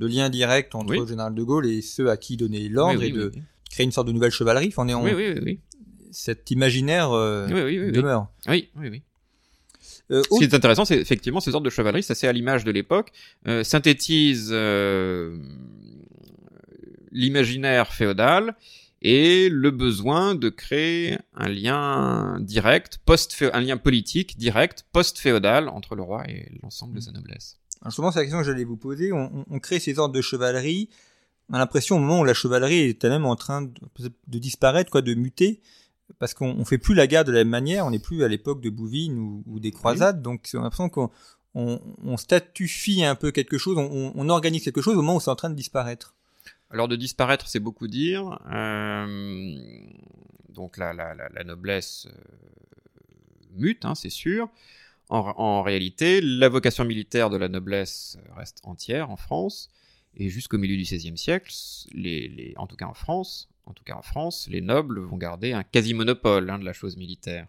de 0.00 0.06
lien 0.08 0.30
direct 0.30 0.74
entre 0.74 0.90
Oui. 0.90 0.98
le 0.98 1.06
général 1.06 1.34
de 1.34 1.42
Gaulle 1.44 1.66
et 1.66 1.80
ceux 1.82 2.10
à 2.10 2.16
qui 2.16 2.36
donner 2.36 2.68
l'ordre 2.68 2.98
Oui, 3.00 3.06
et 3.08 3.12
de 3.12 3.30
créer 3.70 3.84
une 3.84 3.92
sorte 3.92 4.08
de 4.08 4.12
nouvelle 4.12 4.32
chevalerie. 4.32 4.68
Enfin, 4.68 4.82
on 4.84 4.88
est 4.88 4.94
en- 4.94 5.54
cet 6.10 6.50
imaginaire 6.50 7.12
euh, 7.12 7.46
demeure. 7.92 8.26
Oui, 8.48 8.68
oui, 8.76 8.88
oui. 8.88 9.02
Euh, 10.10 10.22
Ce 10.28 10.38
qui 10.38 10.44
est 10.44 10.54
intéressant, 10.54 10.84
c'est 10.84 10.98
effectivement 10.98 11.38
ces 11.38 11.54
ordres 11.54 11.64
de 11.66 11.70
chevalerie, 11.70 12.02
ça 12.02 12.16
c'est 12.16 12.26
à 12.26 12.32
l'image 12.32 12.64
de 12.64 12.72
l'époque, 12.72 13.12
euh, 13.46 13.62
synthétise 13.62 14.48
euh, 14.50 15.36
l'imaginaire 17.12 17.92
féodal 17.92 18.56
et 19.02 19.48
le 19.48 19.70
besoin 19.70 20.34
de 20.34 20.48
créer 20.48 21.16
un 21.34 21.48
lien 21.48 22.38
direct, 22.40 22.98
post 23.04 23.36
un 23.52 23.60
lien 23.60 23.76
politique 23.76 24.36
direct, 24.36 24.84
post-féodal 24.92 25.68
entre 25.68 25.94
le 25.94 26.02
roi 26.02 26.24
et 26.28 26.50
l'ensemble 26.62 26.96
de 26.96 27.00
sa 27.00 27.12
noblesse. 27.12 27.59
Alors 27.82 27.90
justement, 27.90 28.12
c'est 28.12 28.18
la 28.20 28.24
question 28.26 28.40
que 28.40 28.46
j'allais 28.46 28.64
vous 28.64 28.76
poser. 28.76 29.12
On, 29.12 29.30
on- 29.40 29.44
on 29.50 29.58
crée 29.58 29.80
ces 29.80 29.98
ordres 29.98 30.14
de 30.14 30.20
chevalerie. 30.20 30.88
On 31.48 31.54
a 31.54 31.58
l'impression 31.58 31.96
au 31.96 31.98
moment 31.98 32.20
où 32.20 32.24
la 32.24 32.34
chevalerie 32.34 32.78
est 32.80 33.02
elle-même 33.04 33.24
en 33.26 33.36
train 33.36 33.62
de, 33.62 33.72
de 34.28 34.38
disparaître, 34.38 34.90
quoi, 34.90 35.02
de 35.02 35.14
muter, 35.14 35.60
parce 36.18 36.32
qu'on 36.34 36.50
on 36.50 36.64
fait 36.64 36.78
plus 36.78 36.94
la 36.94 37.06
guerre 37.06 37.24
de 37.24 37.32
la 37.32 37.38
même 37.38 37.48
manière. 37.48 37.86
On 37.86 37.90
n'est 37.90 37.98
plus 37.98 38.22
à 38.22 38.28
l'époque 38.28 38.60
de 38.60 38.70
Bouvines 38.70 39.18
ou, 39.18 39.42
ou 39.46 39.58
des 39.60 39.70
croisades. 39.72 40.22
Donc, 40.22 40.48
on 40.54 40.58
a 40.60 40.62
l'impression 40.62 40.88
qu'on 40.88 41.10
on, 41.54 41.80
on 42.04 42.16
statufie 42.16 43.02
un 43.02 43.16
peu 43.16 43.32
quelque 43.32 43.58
chose, 43.58 43.76
on, 43.78 44.12
on 44.14 44.28
organise 44.28 44.62
quelque 44.62 44.80
chose 44.80 44.94
au 44.94 45.02
moment 45.02 45.16
où 45.16 45.20
c'est 45.20 45.30
en 45.30 45.36
train 45.36 45.50
de 45.50 45.56
disparaître. 45.56 46.14
Alors 46.70 46.86
de 46.86 46.94
disparaître, 46.94 47.48
c'est 47.48 47.58
beaucoup 47.58 47.88
dire. 47.88 48.38
Euh, 48.52 49.56
donc 50.50 50.76
la, 50.76 50.92
la, 50.92 51.14
la, 51.14 51.28
la 51.30 51.42
noblesse 51.44 52.06
euh, 52.08 52.12
mute, 53.56 53.84
hein, 53.84 53.96
c'est 53.96 54.10
sûr. 54.10 54.48
En, 55.10 55.62
réalité, 55.62 56.20
la 56.20 56.48
vocation 56.48 56.84
militaire 56.84 57.30
de 57.30 57.36
la 57.36 57.48
noblesse 57.48 58.16
reste 58.36 58.60
entière 58.62 59.10
en 59.10 59.16
France. 59.16 59.68
Et 60.14 60.28
jusqu'au 60.28 60.56
milieu 60.56 60.76
du 60.76 60.82
XVIe 60.82 61.18
siècle, 61.18 61.52
en 62.56 62.66
tout 62.68 62.76
cas 62.76 62.86
en 62.86 62.94
France, 62.94 63.48
en 63.66 63.72
tout 63.72 63.82
cas 63.82 63.94
en 63.94 64.02
France, 64.02 64.48
les 64.50 64.60
nobles 64.60 65.00
vont 65.00 65.16
garder 65.16 65.52
un 65.52 65.64
quasi-monopole 65.64 66.48
hein, 66.48 66.58
de 66.58 66.64
la 66.64 66.72
chose 66.72 66.96
militaire. 66.96 67.46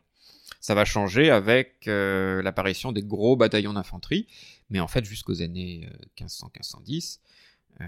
Ça 0.60 0.76
va 0.76 0.86
changer 0.86 1.30
avec 1.30 1.88
euh, 1.88 2.42
l'apparition 2.42 2.92
des 2.92 3.04
gros 3.04 3.36
bataillons 3.36 3.74
d'infanterie, 3.74 4.28
mais 4.70 4.80
en 4.80 4.88
fait 4.88 5.06
jusqu'aux 5.06 5.42
années 5.42 5.88
1500-1510, 6.20 7.20
euh, 7.80 7.86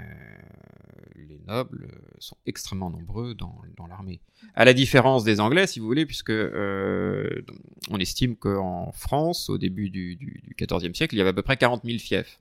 les 1.16 1.40
nobles 1.48 1.90
sont 2.20 2.38
extrêmement 2.46 2.90
nombreux 2.90 3.34
dans, 3.36 3.62
l'armée. 3.88 4.22
À 4.56 4.66
la 4.66 4.74
différence 4.74 5.24
des 5.24 5.40
Anglais, 5.40 5.68
si 5.68 5.80
vous 5.80 5.86
voulez, 5.86 6.06
puisque 6.06 6.30
euh, 6.30 7.42
on 7.90 8.00
estime 8.00 8.36
qu'en 8.36 8.92
France, 8.92 9.50
au 9.50 9.58
début 9.58 9.90
du, 9.90 10.56
XIVe 10.58 10.94
siècle, 10.94 11.16
il 11.16 11.18
y 11.18 11.22
avait 11.22 11.32
à 11.32 11.34
peu 11.34 11.42
près 11.42 11.58
40 11.58 11.84
000 11.84 11.98
fiefs 12.00 12.40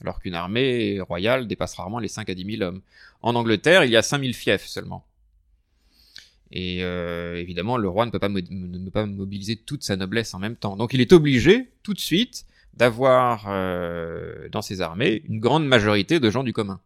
alors 0.00 0.20
qu'une 0.20 0.34
armée 0.34 1.00
royale 1.00 1.48
dépasse 1.48 1.74
rarement 1.74 1.98
les 1.98 2.08
5 2.08 2.30
à 2.30 2.34
10 2.34 2.58
000 2.58 2.62
hommes. 2.62 2.82
En 3.20 3.34
Angleterre, 3.34 3.84
il 3.84 3.90
y 3.90 3.96
a 3.96 4.02
5 4.02 4.20
000 4.20 4.32
fiefs 4.32 4.66
seulement. 4.66 5.04
Et 6.50 6.82
euh, 6.82 7.36
évidemment, 7.36 7.76
le 7.76 7.88
roi 7.88 8.06
ne 8.06 8.10
peut 8.10 8.18
pas 8.18 8.28
mobiliser 8.28 9.56
toute 9.56 9.82
sa 9.82 9.96
noblesse 9.96 10.34
en 10.34 10.38
même 10.38 10.56
temps. 10.56 10.76
Donc 10.76 10.94
il 10.94 11.00
est 11.00 11.12
obligé, 11.12 11.70
tout 11.82 11.94
de 11.94 12.00
suite, 12.00 12.46
d'avoir 12.78 13.46
euh, 13.48 14.48
dans 14.50 14.62
ses 14.62 14.80
armées 14.80 15.22
une 15.28 15.40
grande 15.40 15.66
majorité 15.66 16.20
de 16.20 16.30
gens 16.30 16.44
du 16.44 16.52
commun. 16.52 16.80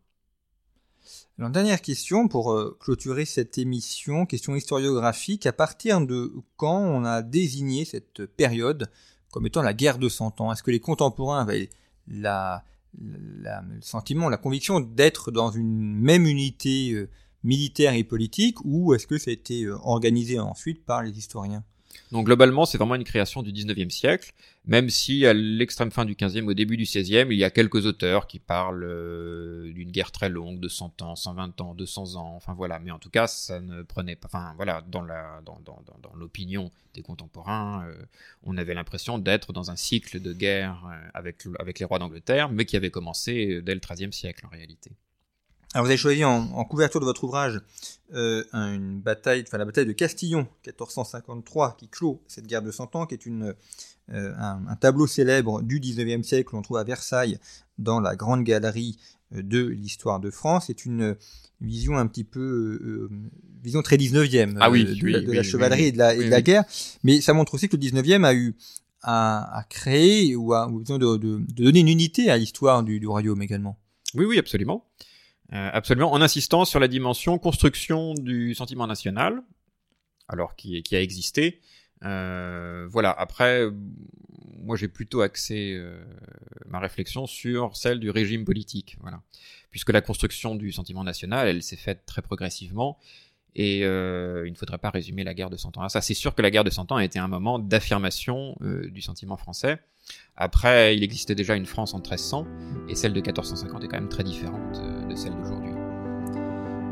Alors, 1.38 1.50
dernière 1.50 1.82
question 1.82 2.28
pour 2.28 2.52
euh, 2.52 2.76
clôturer 2.80 3.24
cette 3.24 3.58
émission, 3.58 4.26
question 4.26 4.54
historiographique. 4.54 5.46
À 5.46 5.52
partir 5.52 6.00
de 6.00 6.32
quand 6.56 6.78
on 6.78 7.04
a 7.04 7.22
désigné 7.22 7.84
cette 7.84 8.24
période 8.24 8.90
comme 9.30 9.46
étant 9.46 9.62
la 9.62 9.74
guerre 9.74 9.98
de 9.98 10.08
Cent 10.08 10.40
Ans? 10.40 10.52
Est-ce 10.52 10.62
que 10.62 10.70
les 10.70 10.80
contemporains 10.80 11.40
avaient 11.40 11.68
la, 12.06 12.64
la, 13.00 13.62
le 13.62 13.82
sentiment, 13.82 14.28
la 14.28 14.36
conviction 14.36 14.80
d'être 14.80 15.30
dans 15.30 15.50
une 15.50 15.94
même 15.94 16.26
unité 16.26 16.92
euh, 16.92 17.10
militaire 17.42 17.94
et 17.94 18.04
politique 18.04 18.58
ou 18.64 18.94
est-ce 18.94 19.06
que 19.06 19.18
ça 19.18 19.30
a 19.30 19.34
été 19.34 19.64
euh, 19.64 19.76
organisé 19.82 20.38
ensuite 20.38 20.84
par 20.84 21.02
les 21.02 21.18
historiens? 21.18 21.64
Donc 22.10 22.26
globalement, 22.26 22.66
c'est 22.66 22.78
vraiment 22.78 22.94
une 22.94 23.04
création 23.04 23.42
du 23.42 23.52
19e 23.52 23.90
siècle, 23.90 24.32
même 24.66 24.90
si 24.90 25.26
à 25.26 25.32
l'extrême 25.32 25.90
fin 25.90 26.04
du 26.04 26.14
15e, 26.14 26.46
au 26.46 26.54
début 26.54 26.76
du 26.76 26.84
16e, 26.84 27.28
il 27.30 27.38
y 27.38 27.44
a 27.44 27.50
quelques 27.50 27.86
auteurs 27.86 28.26
qui 28.26 28.38
parlent 28.38 28.84
euh, 28.84 29.72
d'une 29.72 29.90
guerre 29.90 30.12
très 30.12 30.28
longue, 30.28 30.60
de 30.60 30.68
100 30.68 31.02
ans, 31.02 31.16
120 31.16 31.60
ans, 31.60 31.74
200 31.74 32.16
ans, 32.16 32.34
enfin 32.36 32.54
voilà. 32.54 32.78
Mais 32.78 32.90
en 32.90 32.98
tout 32.98 33.10
cas, 33.10 33.26
ça 33.26 33.60
ne 33.60 33.82
prenait 33.82 34.16
pas, 34.16 34.28
enfin 34.28 34.52
voilà, 34.56 34.82
dans 34.88 35.02
la, 35.02 35.40
dans, 35.44 35.58
dans, 35.64 35.82
dans, 36.02 36.14
l'opinion 36.14 36.70
des 36.94 37.02
contemporains, 37.02 37.86
euh, 37.86 38.04
on 38.42 38.56
avait 38.58 38.74
l'impression 38.74 39.18
d'être 39.18 39.52
dans 39.52 39.70
un 39.70 39.76
cycle 39.76 40.20
de 40.20 40.32
guerre 40.32 40.84
euh, 40.86 41.08
avec, 41.14 41.44
avec 41.58 41.78
les 41.78 41.86
rois 41.86 41.98
d'Angleterre, 41.98 42.50
mais 42.50 42.66
qui 42.66 42.76
avait 42.76 42.90
commencé 42.90 43.62
dès 43.62 43.74
le 43.74 43.80
13e 43.80 44.12
siècle 44.12 44.46
en 44.46 44.50
réalité. 44.50 44.92
Alors 45.74 45.86
vous 45.86 45.90
avez 45.90 45.96
choisi 45.96 46.24
en, 46.24 46.50
en 46.52 46.64
couverture 46.64 47.00
de 47.00 47.06
votre 47.06 47.24
ouvrage 47.24 47.60
euh, 48.14 48.44
une 48.52 49.00
bataille, 49.00 49.44
enfin 49.46 49.56
la 49.56 49.64
bataille 49.64 49.86
de 49.86 49.92
Castillon, 49.92 50.46
1453, 50.66 51.76
qui 51.78 51.88
clôt 51.88 52.22
cette 52.28 52.46
guerre 52.46 52.60
de 52.60 52.70
Cent 52.70 52.94
Ans, 52.94 53.06
qui 53.06 53.14
est 53.14 53.24
une, 53.24 53.54
euh, 54.12 54.34
un, 54.36 54.60
un, 54.68 54.76
tableau 54.76 55.06
célèbre 55.06 55.62
du 55.62 55.80
19e 55.80 56.22
siècle 56.22 56.50
qu'on 56.50 56.60
trouve 56.60 56.76
à 56.76 56.84
Versailles 56.84 57.38
dans 57.78 58.00
la 58.00 58.16
grande 58.16 58.44
galerie 58.44 58.98
de 59.30 59.64
l'histoire 59.64 60.20
de 60.20 60.30
France. 60.30 60.64
C'est 60.66 60.84
une 60.84 61.16
vision 61.62 61.96
un 61.96 62.06
petit 62.06 62.24
peu, 62.24 62.78
euh, 62.82 63.08
vision 63.62 63.80
très 63.80 63.96
19e 63.96 64.58
ah 64.60 64.70
oui, 64.70 64.84
de, 64.84 64.92
oui, 65.02 65.12
la, 65.12 65.20
de 65.20 65.28
oui, 65.28 65.36
la 65.36 65.42
chevalerie 65.42 65.84
et 65.84 65.92
de 65.92 65.98
la, 65.98 66.14
et 66.14 66.24
de 66.24 66.30
la 66.30 66.42
guerre, 66.42 66.64
mais 67.02 67.22
ça 67.22 67.32
montre 67.32 67.54
aussi 67.54 67.70
que 67.70 67.76
le 67.76 67.82
19e 67.82 68.26
a 68.26 68.34
eu 68.34 68.54
à, 69.00 69.58
à 69.58 69.64
créer 69.64 70.36
ou 70.36 70.52
à 70.52 70.68
ou 70.68 70.82
de, 70.82 70.98
de, 70.98 71.16
de, 71.16 71.64
donner 71.64 71.80
une 71.80 71.88
unité 71.88 72.30
à 72.30 72.36
l'histoire 72.36 72.82
du, 72.82 73.00
du 73.00 73.06
royaume 73.06 73.40
également. 73.40 73.78
Oui, 74.14 74.26
oui, 74.26 74.38
absolument. 74.38 74.84
Euh, 75.52 75.70
absolument, 75.72 76.12
en 76.12 76.22
insistant 76.22 76.64
sur 76.64 76.80
la 76.80 76.88
dimension 76.88 77.38
construction 77.38 78.14
du 78.14 78.54
sentiment 78.54 78.86
national, 78.86 79.42
alors 80.28 80.56
qui, 80.56 80.82
qui 80.82 80.96
a 80.96 81.00
existé. 81.02 81.60
Euh, 82.04 82.86
voilà, 82.90 83.10
après, 83.10 83.68
moi 84.58 84.76
j'ai 84.76 84.88
plutôt 84.88 85.20
axé 85.20 85.74
euh, 85.74 86.02
ma 86.66 86.78
réflexion 86.78 87.26
sur 87.26 87.76
celle 87.76 88.00
du 88.00 88.10
régime 88.10 88.44
politique, 88.44 88.96
voilà. 89.00 89.22
Puisque 89.70 89.90
la 89.90 90.00
construction 90.00 90.54
du 90.54 90.72
sentiment 90.72 91.04
national, 91.04 91.48
elle 91.48 91.62
s'est 91.62 91.76
faite 91.76 92.06
très 92.06 92.22
progressivement, 92.22 92.98
et 93.54 93.84
euh, 93.84 94.46
il 94.46 94.52
ne 94.52 94.56
faudrait 94.56 94.78
pas 94.78 94.90
résumer 94.90 95.24
la 95.24 95.34
guerre 95.34 95.50
de 95.50 95.58
Cent 95.58 95.76
Ans 95.76 95.82
à 95.82 95.90
ça. 95.90 96.00
C'est 96.00 96.14
sûr 96.14 96.34
que 96.34 96.40
la 96.40 96.50
guerre 96.50 96.64
de 96.64 96.70
Cent 96.70 96.90
Ans 96.92 96.96
a 96.96 97.04
été 97.04 97.18
un 97.18 97.28
moment 97.28 97.58
d'affirmation 97.58 98.56
euh, 98.62 98.90
du 98.90 99.02
sentiment 99.02 99.36
français. 99.36 99.78
Après, 100.36 100.96
il 100.96 101.04
existait 101.04 101.34
déjà 101.34 101.54
une 101.54 101.66
France 101.66 101.94
en 101.94 101.98
1300, 101.98 102.46
et 102.88 102.94
celle 102.94 103.12
de 103.12 103.20
1450 103.20 103.84
est 103.84 103.88
quand 103.88 103.98
même 103.98 104.08
très 104.08 104.24
différente 104.24 104.76
euh, 104.76 105.06
de 105.06 105.14
celle 105.14 105.34
d'aujourd'hui. 105.36 105.72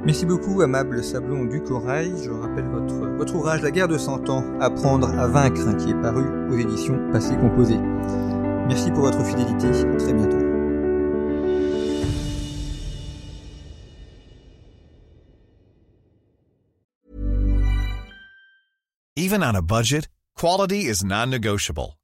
Merci 0.04 0.24
beaucoup, 0.24 0.62
amable 0.62 1.04
Sablon 1.04 1.44
du 1.44 1.62
Corail. 1.62 2.12
Je 2.24 2.30
rappelle 2.30 2.66
votre, 2.66 2.94
votre 2.94 3.34
ouvrage 3.34 3.60
La 3.62 3.70
guerre 3.70 3.88
de 3.88 3.98
Cent 3.98 4.28
Ans, 4.30 4.44
Apprendre 4.60 5.08
à 5.10 5.26
vaincre, 5.26 5.76
qui 5.76 5.90
est 5.90 6.00
paru 6.00 6.24
aux 6.50 6.56
éditions 6.56 6.98
Passé 7.12 7.36
Composé. 7.36 7.76
Merci 8.66 8.90
pour 8.90 9.02
votre 9.02 9.22
fidélité. 9.24 9.66
À 9.66 9.96
très 9.96 10.14
bientôt. 10.14 10.38
Even 19.16 19.42
on 19.42 19.54
a 19.54 19.60
budget, 19.60 20.08
quality 20.34 20.86
is 20.86 21.04
non-negotiable. 21.04 21.99